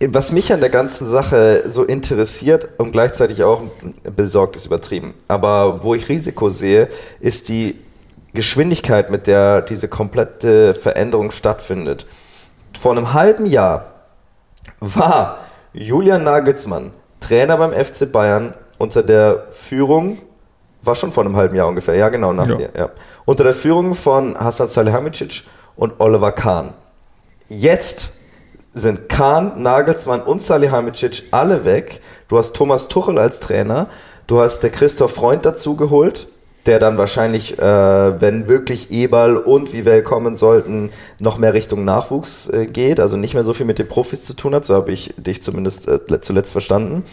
[0.00, 3.62] was mich an der ganzen Sache so interessiert und gleichzeitig auch
[4.14, 6.88] besorgt ist übertrieben, aber wo ich Risiko sehe,
[7.20, 7.76] ist die
[8.34, 12.06] Geschwindigkeit, mit der diese komplette Veränderung stattfindet.
[12.78, 13.86] Vor einem halben Jahr
[14.80, 15.38] war
[15.72, 20.18] Julian Nagelsmann Trainer beim FC Bayern unter der Führung,
[20.82, 22.54] war schon vor einem halben Jahr ungefähr, ja genau, nach ja.
[22.54, 22.90] Dir, ja.
[23.24, 25.42] unter der Führung von Hassan Salihamidzic
[25.74, 26.74] und Oliver Kahn.
[27.48, 28.14] Jetzt
[28.74, 32.00] sind Kahn, Nagelsmann und Salihamidzic alle weg.
[32.28, 33.88] Du hast Thomas Tuchel als Trainer.
[34.26, 36.28] Du hast der Christoph Freund dazu geholt,
[36.66, 42.48] der dann wahrscheinlich, äh, wenn wirklich Eberl und Vivell kommen sollten, noch mehr Richtung Nachwuchs
[42.48, 43.00] äh, geht.
[43.00, 44.64] Also nicht mehr so viel mit den Profis zu tun hat.
[44.64, 47.04] So habe ich dich zumindest äh, zuletzt verstanden.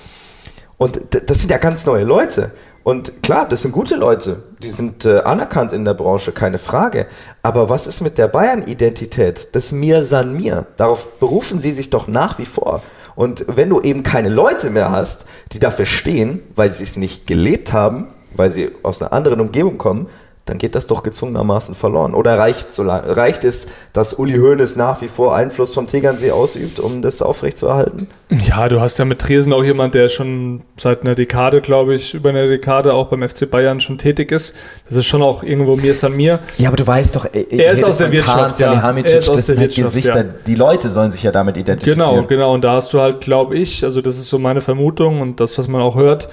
[0.77, 2.51] Und das sind ja ganz neue Leute.
[2.85, 7.07] Und klar, das sind gute Leute, die sind äh, anerkannt in der Branche, keine Frage.
[7.41, 9.55] Aber was ist mit der Bayern-Identität?
[9.55, 10.67] Das Mir san mir.
[10.77, 12.83] Darauf berufen sie sich doch nach wie vor.
[13.15, 17.25] Und wenn du eben keine Leute mehr hast, die dafür stehen, weil sie es nicht
[17.25, 20.05] gelebt haben, weil sie aus einer anderen Umgebung kommen,
[20.45, 22.13] dann geht das doch gezwungenermaßen verloren.
[22.13, 26.31] Oder reicht, so lang, reicht es, dass Uli Hoeneß nach wie vor Einfluss vom Tegernsee
[26.31, 28.07] ausübt, um das aufrechtzuerhalten?
[28.29, 32.13] Ja, du hast ja mit Tresen auch jemand, der schon seit einer Dekade, glaube ich,
[32.13, 34.53] über eine Dekade auch beim FC Bayern schon tätig ist.
[34.87, 36.39] Das ist schon auch irgendwo mir ist an mir.
[36.59, 38.59] Ja, aber du weißt doch, er, er ist aus der Wirtschaft.
[38.59, 38.73] ja.
[38.73, 40.33] er ist aus der halt Wirtschaft, Gesichter, ja.
[40.45, 42.07] Die Leute sollen sich ja damit identifizieren.
[42.07, 42.53] Genau, genau.
[42.53, 45.57] Und da hast du halt, glaube ich, also das ist so meine Vermutung und das,
[45.57, 46.29] was man auch hört,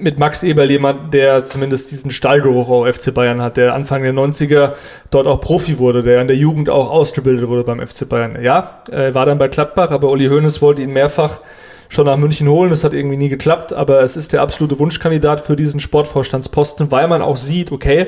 [0.00, 4.12] mit Max Eberl jemand, der zumindest diesen Stallgeruch auch FC Bayern hat, der Anfang der
[4.12, 4.72] 90er
[5.10, 8.42] dort auch Profi wurde, der in der Jugend auch ausgebildet wurde beim FC Bayern.
[8.42, 11.40] Ja, er war dann bei Gladbach, aber Uli Hoeneß wollte ihn mehrfach
[11.88, 12.70] schon nach München holen.
[12.70, 17.08] Das hat irgendwie nie geklappt, aber es ist der absolute Wunschkandidat für diesen Sportvorstandsposten, weil
[17.08, 18.06] man auch sieht, okay,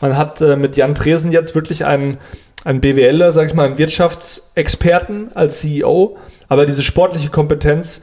[0.00, 2.18] man hat äh, mit Jan Tresen jetzt wirklich einen,
[2.64, 6.16] einen BWLer, sag ich mal, einen Wirtschaftsexperten als CEO,
[6.48, 8.02] aber diese sportliche Kompetenz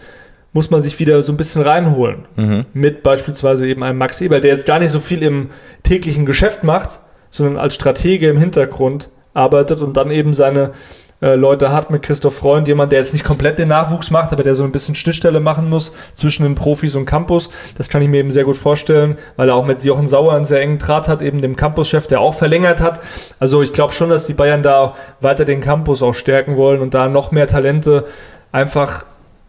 [0.54, 2.26] muss man sich wieder so ein bisschen reinholen.
[2.36, 2.66] Mhm.
[2.74, 5.49] Mit beispielsweise eben einem Max Eberl, der jetzt gar nicht so viel im
[5.84, 6.99] täglichen Geschäft macht,
[7.30, 10.72] sondern als Stratege im Hintergrund arbeitet und dann eben seine
[11.22, 14.43] äh, Leute hat mit Christoph Freund, jemand, der jetzt nicht komplett den Nachwuchs macht, aber
[14.43, 17.49] der so ein bisschen Schnittstelle machen muss zwischen den Profis und Campus.
[17.78, 20.45] Das kann ich mir eben sehr gut vorstellen, weil er auch mit Jochen Sauer einen
[20.45, 22.99] sehr engen Draht hat, eben dem Campus-Chef, der auch verlängert hat.
[23.39, 26.93] Also ich glaube schon, dass die Bayern da weiter den Campus auch stärken wollen und
[26.93, 28.06] da noch mehr Talente
[28.52, 29.06] einfach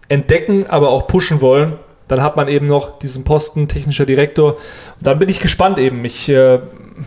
[0.09, 1.74] entdecken, aber auch pushen wollen.
[2.09, 4.53] Dann hat man eben noch diesen Posten technischer Direktor.
[4.55, 6.05] Und dann bin ich gespannt eben.
[6.05, 6.59] Ich, äh,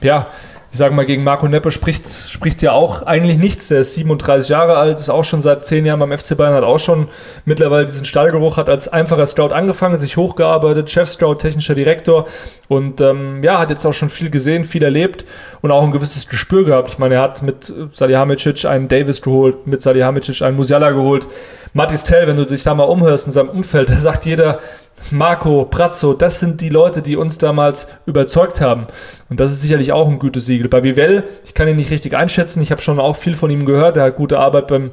[0.01, 0.27] ja,
[0.75, 3.69] ich sage mal, gegen Marco Neppe spricht, spricht ja auch eigentlich nichts.
[3.69, 6.65] Der ist 37 Jahre alt, ist auch schon seit 10 Jahren beim FC Bayern, hat
[6.65, 7.07] auch schon
[7.45, 12.25] mittlerweile diesen Stallgeruch, hat als einfacher Scout angefangen, sich hochgearbeitet, Chef-Scout, technischer Direktor
[12.67, 15.23] und ähm, ja, hat jetzt auch schon viel gesehen, viel erlebt
[15.61, 16.89] und auch ein gewisses Gespür gehabt.
[16.89, 21.25] Ich meine, er hat mit Salihamidzic einen Davis geholt, mit Salihamidzic einen Musiala geholt.
[21.73, 24.59] Matis Tell, wenn du dich da mal umhörst in seinem Umfeld, da sagt jeder,
[25.11, 28.87] Marco, Brazzo, das sind die Leute, die uns damals überzeugt haben.
[29.29, 30.67] Und das ist sicherlich auch ein gutes Siegel.
[30.67, 33.65] Bei Vivell, ich kann ihn nicht richtig einschätzen, ich habe schon auch viel von ihm
[33.65, 34.91] gehört, er hat gute Arbeit beim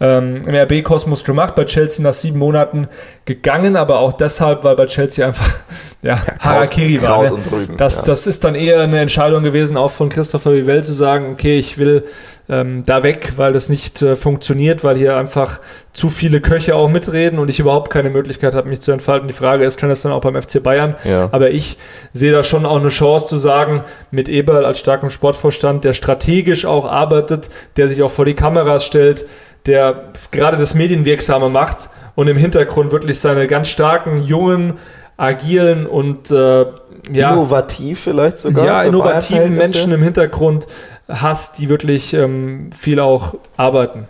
[0.00, 2.88] ähm, RB-Kosmos gemacht, bei Chelsea nach sieben Monaten
[3.24, 5.48] gegangen, aber auch deshalb, weil bei Chelsea einfach
[6.02, 7.26] ja, Harakiri Kraut, war.
[7.28, 7.44] Kraut ne?
[7.48, 8.06] drüben, das, ja.
[8.06, 11.78] das ist dann eher eine Entscheidung gewesen, auch von Christopher Vivell zu sagen, okay, ich
[11.78, 12.04] will
[12.52, 15.58] ähm, da weg, weil das nicht äh, funktioniert, weil hier einfach
[15.94, 19.26] zu viele Köche auch mitreden und ich überhaupt keine Möglichkeit habe, mich zu entfalten.
[19.26, 20.94] Die Frage ist, kann das dann auch beim FC Bayern?
[21.04, 21.30] Ja.
[21.32, 21.78] Aber ich
[22.12, 26.66] sehe da schon auch eine Chance zu sagen, mit Eberl als starkem Sportvorstand, der strategisch
[26.66, 27.48] auch arbeitet,
[27.78, 29.24] der sich auch vor die Kameras stellt,
[29.64, 34.74] der gerade das Medienwirksame macht und im Hintergrund wirklich seine ganz starken, jungen,
[35.16, 36.66] agilen und äh,
[37.10, 38.66] ja, innovativ vielleicht sogar.
[38.66, 40.66] Ja, innovativen Menschen im Hintergrund
[41.12, 44.06] hast, die wirklich ähm, viel auch arbeiten.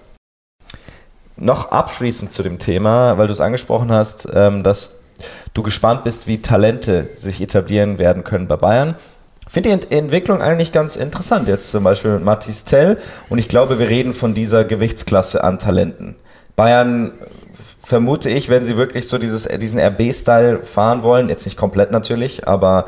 [1.37, 5.03] Noch abschließend zu dem Thema, weil du es angesprochen hast, ähm, dass
[5.55, 8.97] du gespannt bist, wie Talente sich etablieren werden können bei Bayern.
[9.49, 12.99] Finde die Entwicklung eigentlich ganz interessant, jetzt zum Beispiel mit Mathis Tell.
[13.29, 16.15] Und ich glaube, wir reden von dieser Gewichtsklasse an Talenten.
[16.57, 17.13] Bayern
[17.83, 22.47] vermute ich, wenn sie wirklich so dieses, diesen RB-Style fahren wollen, jetzt nicht komplett natürlich,
[22.47, 22.87] aber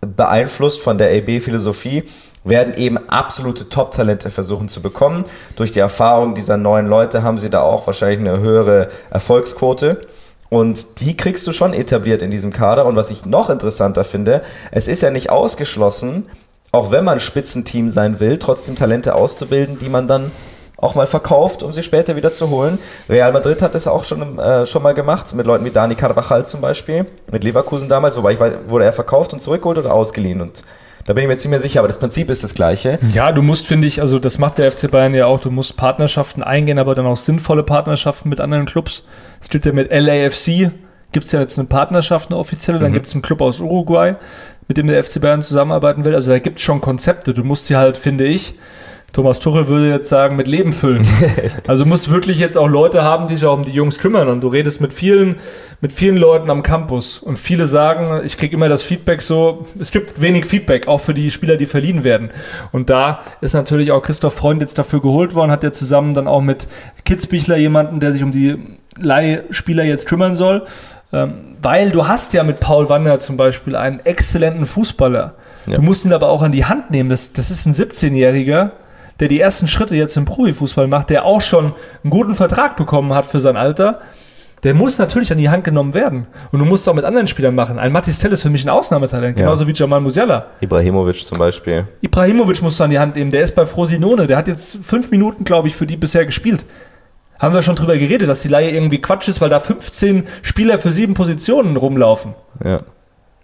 [0.00, 2.04] beeinflusst von der RB-Philosophie,
[2.46, 5.24] werden eben absolute Top-Talente versuchen zu bekommen.
[5.56, 10.00] Durch die Erfahrung dieser neuen Leute haben sie da auch wahrscheinlich eine höhere Erfolgsquote.
[10.48, 12.86] Und die kriegst du schon etabliert in diesem Kader.
[12.86, 16.28] Und was ich noch interessanter finde, es ist ja nicht ausgeschlossen,
[16.72, 20.30] auch wenn man Spitzenteam sein will, trotzdem Talente auszubilden, die man dann
[20.76, 22.78] auch mal verkauft, um sie später wieder zu holen.
[23.08, 26.44] Real Madrid hat das auch schon, äh, schon mal gemacht, mit Leuten wie Dani Carvajal
[26.44, 30.40] zum Beispiel, mit Leverkusen damals, wobei ich weiß, wurde er verkauft und zurückgeholt oder ausgeliehen
[30.40, 30.62] und
[31.06, 32.98] da bin ich mir ziemlich sicher, aber das Prinzip ist das gleiche.
[33.12, 35.76] Ja, du musst, finde ich, also das macht der FC Bayern ja auch, du musst
[35.76, 39.04] Partnerschaften eingehen, aber dann auch sinnvolle Partnerschaften mit anderen Clubs.
[39.40, 40.72] Es gibt ja mit LAFC,
[41.12, 42.94] gibt es ja jetzt eine Partnerschaft, eine offizielle, dann mhm.
[42.94, 44.16] gibt es einen Club aus Uruguay,
[44.66, 46.14] mit dem der FC Bayern zusammenarbeiten will.
[46.14, 47.32] Also da gibt es schon Konzepte.
[47.32, 48.54] Du musst sie halt, finde ich,
[49.16, 51.08] Thomas Tuchel würde jetzt sagen, mit Leben füllen.
[51.66, 54.28] Also du musst wirklich jetzt auch Leute haben, die sich auch um die Jungs kümmern.
[54.28, 55.36] Und du redest mit vielen,
[55.80, 57.18] mit vielen Leuten am Campus.
[57.18, 61.14] Und viele sagen, ich kriege immer das Feedback so, es gibt wenig Feedback, auch für
[61.14, 62.28] die Spieler, die verliehen werden.
[62.72, 66.28] Und da ist natürlich auch Christoph Freund jetzt dafür geholt worden, hat er zusammen dann
[66.28, 66.68] auch mit
[67.06, 68.56] Kitzbichler jemanden, der sich um die
[69.00, 70.66] Leihspieler jetzt kümmern soll.
[71.10, 75.34] Ähm, weil du hast ja mit Paul Wander zum Beispiel einen exzellenten Fußballer.
[75.66, 75.76] Ja.
[75.76, 77.08] Du musst ihn aber auch an die Hand nehmen.
[77.08, 78.72] Das, das ist ein 17-Jähriger,
[79.20, 83.14] der die ersten Schritte jetzt im Profifußball macht, der auch schon einen guten Vertrag bekommen
[83.14, 84.00] hat für sein Alter,
[84.62, 86.26] der muss natürlich an die Hand genommen werden.
[86.50, 87.78] Und du musst es auch mit anderen Spielern machen.
[87.78, 89.68] Ein Matis Tell ist für mich ein Ausnahmetalent, genauso ja.
[89.68, 90.46] wie Jamal Musiala.
[90.60, 91.86] Ibrahimovic zum Beispiel.
[92.00, 93.30] Ibrahimovic musst du an die Hand nehmen.
[93.30, 94.26] Der ist bei Frosinone.
[94.26, 96.64] Der hat jetzt fünf Minuten, glaube ich, für die bisher gespielt.
[97.38, 100.78] Haben wir schon drüber geredet, dass die Laie irgendwie Quatsch ist, weil da 15 Spieler
[100.78, 102.34] für sieben Positionen rumlaufen.
[102.64, 102.80] Ja.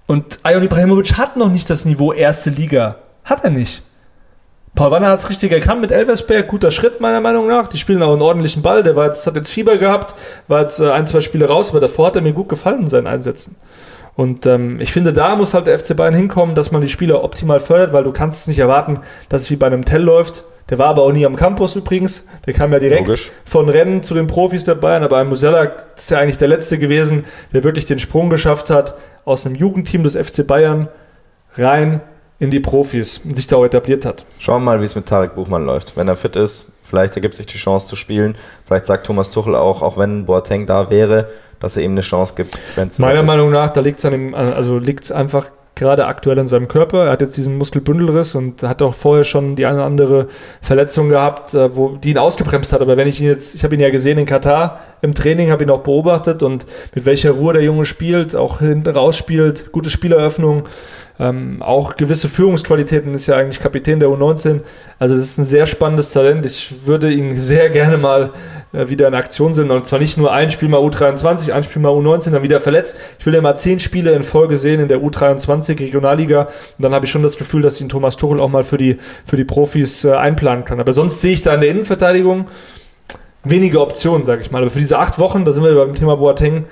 [0.06, 2.96] Und Ayon Ibrahimovic hat noch nicht das Niveau erste Liga.
[3.24, 3.82] Hat er nicht.
[4.74, 6.48] Paul Wanner hat es richtig erkannt mit Elversberg.
[6.48, 7.66] Guter Schritt, meiner Meinung nach.
[7.66, 8.82] Die spielen auch einen ordentlichen Ball.
[8.82, 10.14] Der war jetzt, hat jetzt Fieber gehabt,
[10.48, 12.88] war jetzt äh, ein, zwei Spiele raus, aber davor hat er mir gut gefallen in
[12.88, 13.56] seinen Einsätzen.
[14.14, 17.22] Und ähm, ich finde, da muss halt der FC Bayern hinkommen, dass man die Spieler
[17.22, 20.44] optimal fördert, weil du kannst nicht erwarten, dass es wie bei einem Tell läuft.
[20.70, 22.26] Der war aber auch nie am Campus übrigens.
[22.46, 23.30] Der kam ja direkt Logisch.
[23.44, 25.02] von Rennen zu den Profis der Bayern.
[25.02, 28.94] Aber ein Musella ist ja eigentlich der Letzte gewesen, der wirklich den Sprung geschafft hat
[29.24, 30.88] aus einem Jugendteam des FC Bayern
[31.56, 32.00] rein
[32.42, 34.24] in die Profis und sich da auch etabliert hat.
[34.40, 35.96] Schauen wir mal, wie es mit Tarek Buchmann läuft.
[35.96, 38.34] Wenn er fit ist, vielleicht ergibt sich die Chance zu spielen.
[38.66, 41.28] Vielleicht sagt Thomas Tuchel auch, auch wenn Boateng da wäre,
[41.60, 42.58] dass er ihm eine Chance gibt.
[42.98, 44.80] Meiner Meinung nach, da liegt es also
[45.14, 47.06] einfach gerade aktuell in seinem Körper.
[47.06, 50.28] Er hat jetzt diesen Muskelbündelriss und hat auch vorher schon die eine oder andere
[50.60, 52.80] Verletzung gehabt, äh, wo, die ihn ausgebremst hat.
[52.80, 55.64] Aber wenn ich ihn jetzt, ich habe ihn ja gesehen in Katar im Training, habe
[55.64, 59.90] ihn auch beobachtet und mit welcher Ruhe der Junge spielt, auch hinten raus spielt, gute
[59.90, 60.64] Spieleröffnung.
[61.18, 64.60] Ähm, auch gewisse Führungsqualitäten ist ja eigentlich Kapitän der U19.
[64.98, 66.46] Also das ist ein sehr spannendes Talent.
[66.46, 68.30] Ich würde ihn sehr gerne mal
[68.72, 69.70] äh, wieder in Aktion sehen.
[69.70, 72.96] Und zwar nicht nur ein Spiel mal U23, ein Spiel mal U19, dann wieder verletzt.
[73.18, 76.42] Ich will ja mal zehn Spiele in Folge sehen in der U23 Regionalliga.
[76.42, 78.96] Und dann habe ich schon das Gefühl, dass ihn Thomas Tuchel auch mal für die,
[79.26, 80.80] für die Profis äh, einplanen kann.
[80.80, 82.46] Aber sonst sehe ich da in der Innenverteidigung
[83.44, 84.62] wenige Optionen, sage ich mal.
[84.62, 86.64] Aber für diese acht Wochen, da sind wir beim Thema Boateng,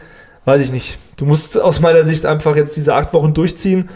[0.46, 0.98] weiß ich nicht.
[1.16, 3.90] Du musst aus meiner Sicht einfach jetzt diese acht Wochen durchziehen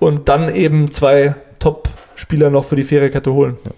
[0.00, 3.56] und dann eben zwei Top-Spieler noch für die Viererkette holen.
[3.64, 3.70] Ja.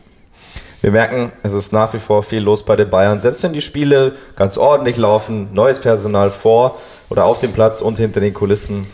[0.81, 3.21] Wir merken, es ist nach wie vor viel los bei den Bayern.
[3.21, 6.77] Selbst wenn die Spiele ganz ordentlich laufen, neues Personal vor
[7.09, 8.87] oder auf dem Platz und hinter den Kulissen,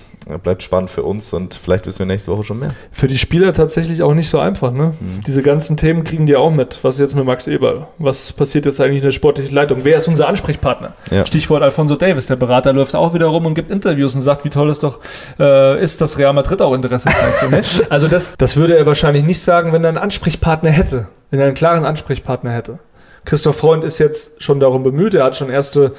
[0.43, 2.75] bleibt spannend für uns und vielleicht wissen wir nächste Woche schon mehr.
[2.93, 4.73] Für die Spieler tatsächlich auch nicht so einfach.
[4.73, 4.95] Ne?
[5.01, 5.21] Mhm.
[5.27, 6.81] Diese ganzen Themen kriegen die auch mit.
[6.83, 7.87] Was ist jetzt mit Max Eberl?
[7.99, 9.81] Was passiert jetzt eigentlich in der sportlichen Leitung?
[9.85, 10.93] Wer ist unser Ansprechpartner?
[11.11, 11.25] Ja.
[11.25, 12.27] Stichwort Alfonso Davis.
[12.27, 15.01] Der Berater läuft auch wieder rum und gibt Interviews und sagt, wie toll es doch
[15.39, 17.51] äh, ist, dass Real Madrid auch Interesse zeigt.
[17.51, 17.63] ne?
[17.91, 21.09] Also das, das würde er wahrscheinlich nicht sagen, wenn er einen Ansprechpartner hätte.
[21.31, 22.79] Wenn er einen klaren Ansprechpartner hätte.
[23.25, 25.15] Christoph Freund ist jetzt schon darum bemüht.
[25.15, 25.93] Er hat schon erste,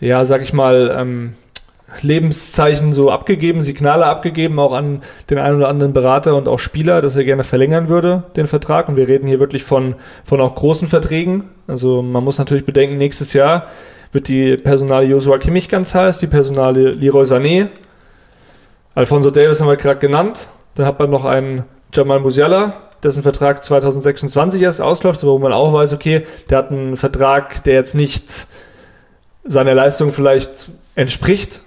[0.00, 1.34] ja, sag ich mal, ähm,
[2.02, 7.00] Lebenszeichen so abgegeben, Signale abgegeben, auch an den einen oder anderen Berater und auch Spieler,
[7.00, 8.88] dass er gerne verlängern würde, den Vertrag.
[8.88, 11.44] Und wir reden hier wirklich von, von auch großen Verträgen.
[11.68, 13.66] Also man muss natürlich bedenken, nächstes Jahr
[14.12, 17.68] wird die Personale Joshua Kimmich ganz heiß, die Personale Leroy Sané.
[18.94, 20.48] Alfonso Davis haben wir gerade genannt.
[20.74, 25.72] Dann hat man noch einen Jamal Musiala, dessen Vertrag 2026 erst ausläuft, wo man auch
[25.72, 28.48] weiß, okay, der hat einen Vertrag, der jetzt nicht
[29.44, 31.60] seiner Leistung vielleicht entspricht,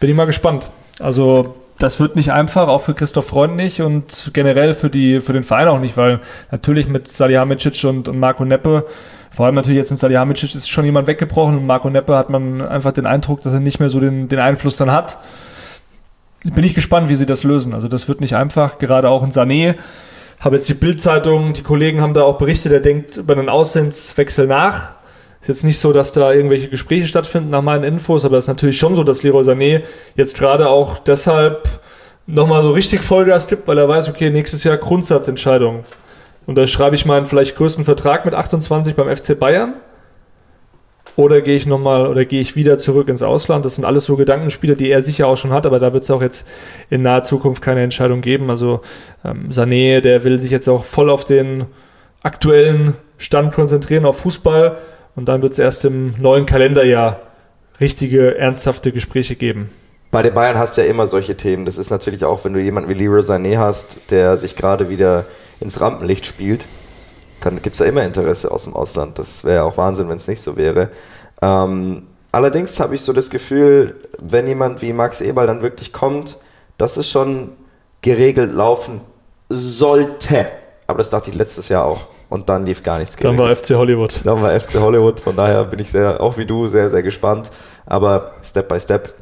[0.00, 0.70] bin ich mal gespannt.
[1.00, 5.32] Also das wird nicht einfach, auch für Christoph Freund nicht und generell für, die, für
[5.32, 6.20] den Verein auch nicht, weil
[6.50, 8.86] natürlich mit Salihamidzic und, und Marco Neppe,
[9.30, 12.62] vor allem natürlich jetzt mit Salihamidzic ist schon jemand weggebrochen und Marco Neppe hat man
[12.62, 15.18] einfach den Eindruck, dass er nicht mehr so den, den Einfluss dann hat.
[16.54, 17.74] Bin ich gespannt, wie sie das lösen.
[17.74, 19.74] Also das wird nicht einfach, gerade auch in Sané.
[20.38, 24.46] Habe jetzt die Bildzeitung, die Kollegen haben da auch berichtet, er denkt über einen Aussehenswechsel
[24.46, 24.92] nach
[25.46, 28.48] ist jetzt nicht so, dass da irgendwelche Gespräche stattfinden nach meinen Infos, aber es ist
[28.48, 29.84] natürlich schon so, dass Leroy Sané
[30.16, 31.68] jetzt gerade auch deshalb
[32.26, 35.84] nochmal so richtig Vollgas gibt, weil er weiß, okay, nächstes Jahr Grundsatzentscheidung.
[36.46, 39.74] Und da schreibe ich meinen vielleicht größten Vertrag mit 28 beim FC Bayern.
[41.14, 43.64] Oder gehe ich nochmal oder gehe ich wieder zurück ins Ausland?
[43.64, 46.10] Das sind alles so Gedankenspiele, die er sicher auch schon hat, aber da wird es
[46.10, 46.48] auch jetzt
[46.90, 48.50] in naher Zukunft keine Entscheidung geben.
[48.50, 48.80] Also
[49.24, 51.66] ähm, Sané, der will sich jetzt auch voll auf den
[52.24, 54.78] aktuellen Stand konzentrieren, auf Fußball
[55.16, 57.20] und dann wird es erst im neuen Kalenderjahr
[57.80, 59.70] richtige, ernsthafte Gespräche geben.
[60.10, 61.64] Bei den Bayern hast du ja immer solche Themen.
[61.64, 65.24] Das ist natürlich auch, wenn du jemanden wie Leroy Sané hast, der sich gerade wieder
[65.60, 66.66] ins Rampenlicht spielt,
[67.40, 69.18] dann gibt es da immer Interesse aus dem Ausland.
[69.18, 70.90] Das wäre ja auch Wahnsinn, wenn es nicht so wäre.
[71.42, 76.38] Ähm, allerdings habe ich so das Gefühl, wenn jemand wie Max Eberl dann wirklich kommt,
[76.78, 77.52] dass es schon
[78.00, 79.00] geregelt laufen
[79.48, 80.46] sollte.
[80.86, 83.16] Aber das dachte ich letztes Jahr auch und dann lief gar nichts.
[83.16, 84.20] Dann war FC Hollywood.
[84.24, 87.50] Dann war FC Hollywood, von daher bin ich sehr, auch wie du, sehr, sehr gespannt.
[87.86, 89.14] Aber Step by Step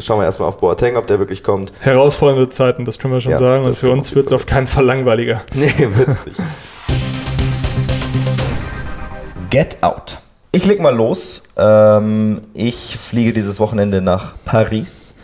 [0.00, 1.72] schauen wir erstmal auf Boateng, ob der wirklich kommt.
[1.80, 3.64] Herausfordernde Zeiten, das können wir schon ja, sagen.
[3.64, 5.42] Und für uns wird es auf keinen Fall langweiliger.
[5.54, 6.40] Nee, wird es nicht.
[9.50, 10.18] Get Out.
[10.50, 11.44] Ich leg mal los.
[11.56, 15.14] Ähm, ich fliege dieses Wochenende nach Paris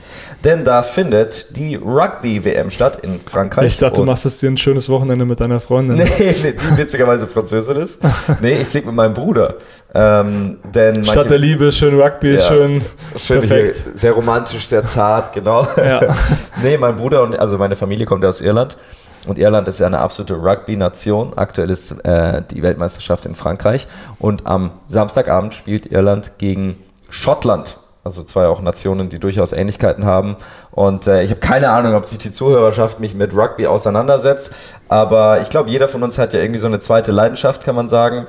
[0.45, 3.67] denn da findet die Rugby-WM statt in Frankreich.
[3.67, 5.97] Ich dachte, du machst es dir ein schönes Wochenende mit deiner Freundin.
[6.21, 8.01] Nee, nee die witzigerweise Französin ist.
[8.41, 9.55] Nee, ich fliege mit meinem Bruder.
[9.95, 12.83] Ähm, denn Stadt der Liebe, schön Rugby, ja, schön,
[13.17, 13.83] schön perfekt.
[13.85, 15.67] Hier, sehr romantisch, sehr zart, genau.
[15.77, 16.15] Ja.
[16.63, 18.77] nee, mein Bruder und also meine Familie kommt aus Irland.
[19.27, 21.37] Und Irland ist ja eine absolute Rugby-Nation.
[21.37, 23.87] Aktuell ist äh, die Weltmeisterschaft in Frankreich.
[24.19, 26.77] Und am Samstagabend spielt Irland gegen
[27.11, 27.80] Schottland.
[28.03, 30.37] Also zwei auch Nationen, die durchaus Ähnlichkeiten haben.
[30.71, 34.53] Und äh, ich habe keine Ahnung, ob sich die Zuhörerschaft mich mit Rugby auseinandersetzt.
[34.89, 37.89] Aber ich glaube, jeder von uns hat ja irgendwie so eine zweite Leidenschaft, kann man
[37.89, 38.27] sagen.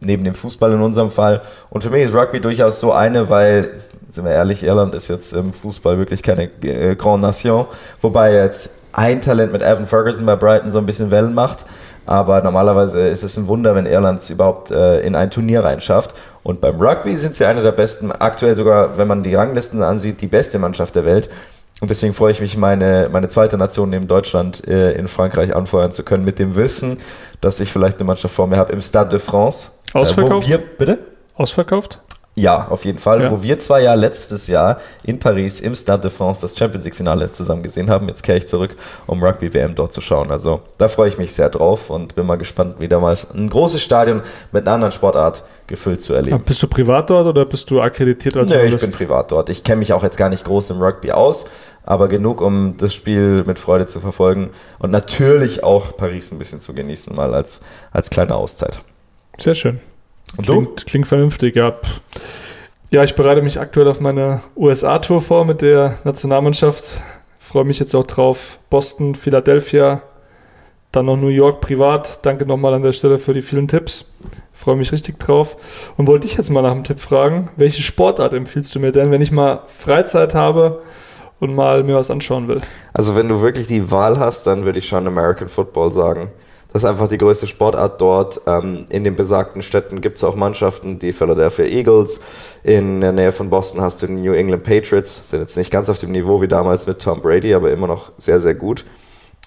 [0.00, 1.42] Neben dem Fußball in unserem Fall.
[1.70, 5.32] Und für mich ist Rugby durchaus so eine, weil, sind wir ehrlich, Irland ist jetzt
[5.32, 7.66] im Fußball wirklich keine äh, Grand Nation.
[8.00, 11.66] Wobei jetzt ein Talent mit Evan Ferguson bei Brighton so ein bisschen Wellen macht.
[12.06, 16.14] Aber normalerweise ist es ein Wunder, wenn Irland es überhaupt äh, in ein Turnier reinschafft.
[16.42, 20.20] Und beim Rugby sind sie eine der besten, aktuell sogar, wenn man die Ranglisten ansieht,
[20.20, 21.30] die beste Mannschaft der Welt.
[21.80, 25.90] Und deswegen freue ich mich, meine, meine zweite Nation neben Deutschland äh, in Frankreich anfeuern
[25.92, 26.98] zu können, mit dem Wissen,
[27.40, 29.72] dass ich vielleicht eine Mannschaft vor mir habe im Stade de France.
[29.94, 30.46] Ausverkauft?
[30.46, 30.98] Äh, wo wir, bitte?
[31.34, 32.00] Ausverkauft?
[32.40, 33.22] Ja, auf jeden Fall.
[33.22, 33.30] Ja.
[33.30, 37.30] Wo wir zwei ja letztes Jahr in Paris im Stade de France das Champions League-Finale
[37.32, 38.08] zusammen gesehen haben.
[38.08, 38.76] Jetzt kehre ich zurück,
[39.06, 40.30] um Rugby-WM dort zu schauen.
[40.30, 43.82] Also da freue ich mich sehr drauf und bin mal gespannt, wieder mal ein großes
[43.82, 44.22] Stadion
[44.52, 46.40] mit einer anderen Sportart gefüllt zu erleben.
[46.40, 49.50] Bist du privat dort oder bist du akkreditiert als Nee, ich bin privat dort.
[49.50, 51.44] Ich kenne mich auch jetzt gar nicht groß im Rugby aus,
[51.84, 56.62] aber genug, um das Spiel mit Freude zu verfolgen und natürlich auch Paris ein bisschen
[56.62, 57.60] zu genießen, mal als,
[57.92, 58.80] als kleine Auszeit.
[59.38, 59.80] Sehr schön.
[60.36, 61.74] Und klingt, klingt vernünftig, ja.
[62.90, 67.00] Ja, ich bereite mich aktuell auf meine USA-Tour vor mit der Nationalmannschaft.
[67.38, 68.58] Freue mich jetzt auch drauf.
[68.68, 70.02] Boston, Philadelphia,
[70.92, 72.24] dann noch New York privat.
[72.26, 74.06] Danke nochmal an der Stelle für die vielen Tipps.
[74.52, 75.92] Freue mich richtig drauf.
[75.96, 79.10] Und wollte dich jetzt mal nach dem Tipp fragen, welche Sportart empfiehlst du mir denn,
[79.10, 80.82] wenn ich mal Freizeit habe
[81.38, 82.60] und mal mir was anschauen will?
[82.92, 86.30] Also wenn du wirklich die Wahl hast, dann würde ich schon American Football sagen.
[86.72, 88.42] Das ist einfach die größte Sportart dort.
[88.46, 92.20] Ähm, in den besagten Städten gibt es auch Mannschaften, die Philadelphia Eagles.
[92.62, 95.30] In der Nähe von Boston hast du die New England Patriots.
[95.30, 98.12] Sind jetzt nicht ganz auf dem Niveau wie damals mit Tom Brady, aber immer noch
[98.18, 98.84] sehr, sehr gut.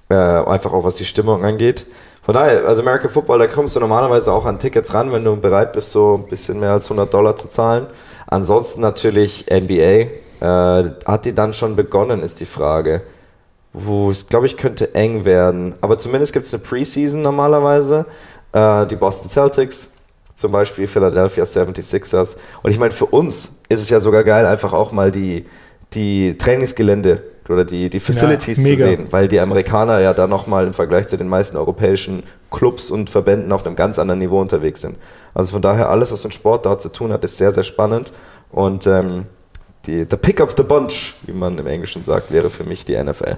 [0.09, 1.85] Äh, einfach auch was die Stimmung angeht.
[2.21, 5.35] Von daher, also American Football, da kommst du normalerweise auch an Tickets ran, wenn du
[5.37, 7.87] bereit bist, so ein bisschen mehr als 100 Dollar zu zahlen.
[8.27, 10.07] Ansonsten natürlich NBA.
[10.41, 13.01] Äh, hat die dann schon begonnen, ist die Frage
[13.73, 15.73] wo ich glaube ich könnte eng werden.
[15.81, 18.05] Aber zumindest gibt es eine Preseason normalerweise.
[18.53, 19.93] Äh, die Boston Celtics,
[20.35, 22.37] zum Beispiel Philadelphia 76ers.
[22.61, 25.45] Und ich meine, für uns ist es ja sogar geil, einfach auch mal die,
[25.93, 30.65] die Trainingsgelände oder die, die Facilities ja, zu sehen, weil die Amerikaner ja da nochmal
[30.65, 34.81] im Vergleich zu den meisten europäischen Clubs und Verbänden auf einem ganz anderen Niveau unterwegs
[34.81, 34.97] sind.
[35.33, 38.13] Also von daher, alles, was mit Sport dort zu tun hat, ist sehr, sehr spannend.
[38.51, 39.25] Und ähm,
[39.85, 43.01] die, the pick of the bunch, wie man im Englischen sagt, wäre für mich die
[43.01, 43.37] NFL.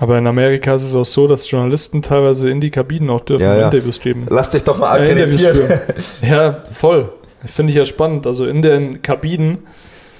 [0.00, 3.44] Aber in Amerika ist es auch so, dass Journalisten teilweise in die Kabinen auch dürfen
[3.44, 3.64] ja, ja.
[3.66, 4.26] Interviews geben.
[4.28, 5.80] Lass dich doch mal akkreditieren.
[6.22, 7.12] ja, voll.
[7.44, 8.26] Finde ich ja spannend.
[8.26, 9.58] Also in den Kabinen.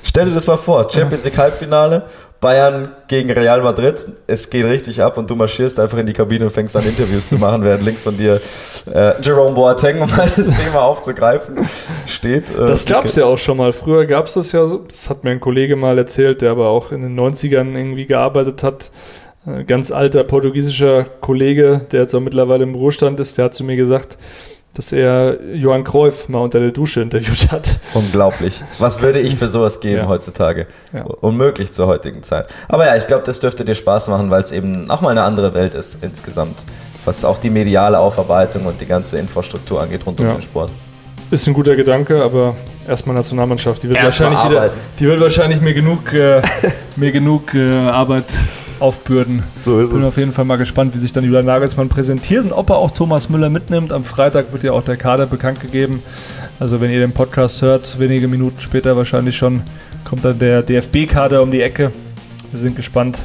[0.06, 2.02] Stell dir das mal vor, Champions League Halbfinale,
[2.38, 6.44] Bayern gegen Real Madrid, es geht richtig ab und du marschierst einfach in die Kabine
[6.44, 8.38] und fängst an Interviews zu machen, während links von dir
[8.92, 11.66] äh, Jerome Boateng, um das Thema aufzugreifen,
[12.06, 12.50] steht.
[12.50, 13.72] Äh, das gab es ja auch schon mal.
[13.72, 16.68] Früher gab es das ja so, das hat mir ein Kollege mal erzählt, der aber
[16.68, 18.90] auch in den 90ern irgendwie gearbeitet hat
[19.46, 23.64] ein ganz alter portugiesischer Kollege, der jetzt auch mittlerweile im Ruhestand ist, der hat zu
[23.64, 24.18] mir gesagt,
[24.72, 27.78] dass er Johann Cruyff mal unter der Dusche interviewt hat.
[27.94, 28.60] Unglaublich.
[28.78, 30.08] Was würde ich für sowas geben ja.
[30.08, 30.66] heutzutage?
[30.92, 31.04] Ja.
[31.04, 32.46] Unmöglich zur heutigen Zeit.
[32.68, 35.22] Aber ja, ich glaube, das dürfte dir Spaß machen, weil es eben auch mal eine
[35.22, 36.64] andere Welt ist insgesamt,
[37.04, 40.70] was auch die mediale Aufarbeitung und die ganze Infrastruktur angeht rund um den Sport.
[41.30, 42.56] Ist ein guter Gedanke, aber
[42.88, 43.82] erstmal Nationalmannschaft.
[43.82, 46.42] Die wird, wahrscheinlich, wieder, die wird wahrscheinlich mir genug, äh,
[46.96, 48.26] mir genug äh, Arbeit
[48.80, 49.42] aufbürden.
[49.64, 50.06] So ist Bin es.
[50.06, 52.90] auf jeden Fall mal gespannt, wie sich dann Julian Nagelsmann präsentiert und ob er auch
[52.90, 53.92] Thomas Müller mitnimmt.
[53.92, 56.02] Am Freitag wird ja auch der Kader bekannt gegeben.
[56.58, 59.62] Also wenn ihr den Podcast hört, wenige Minuten später wahrscheinlich schon,
[60.04, 61.92] kommt dann der DFB-Kader um die Ecke.
[62.50, 63.20] Wir sind gespannt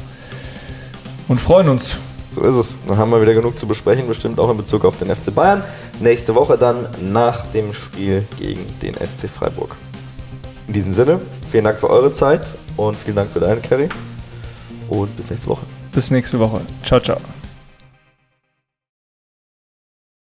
[1.28, 1.96] und freuen uns.
[2.30, 2.78] So ist es.
[2.86, 5.64] Dann haben wir wieder genug zu besprechen, bestimmt auch in Bezug auf den FC Bayern.
[6.00, 9.76] Nächste Woche dann nach dem Spiel gegen den SC Freiburg.
[10.68, 11.20] In diesem Sinne,
[11.50, 13.88] vielen Dank für eure Zeit und vielen Dank für deine Carry
[14.90, 15.66] und bis nächste Woche.
[15.92, 16.60] Bis nächste Woche.
[16.84, 17.20] Ciao, ciao.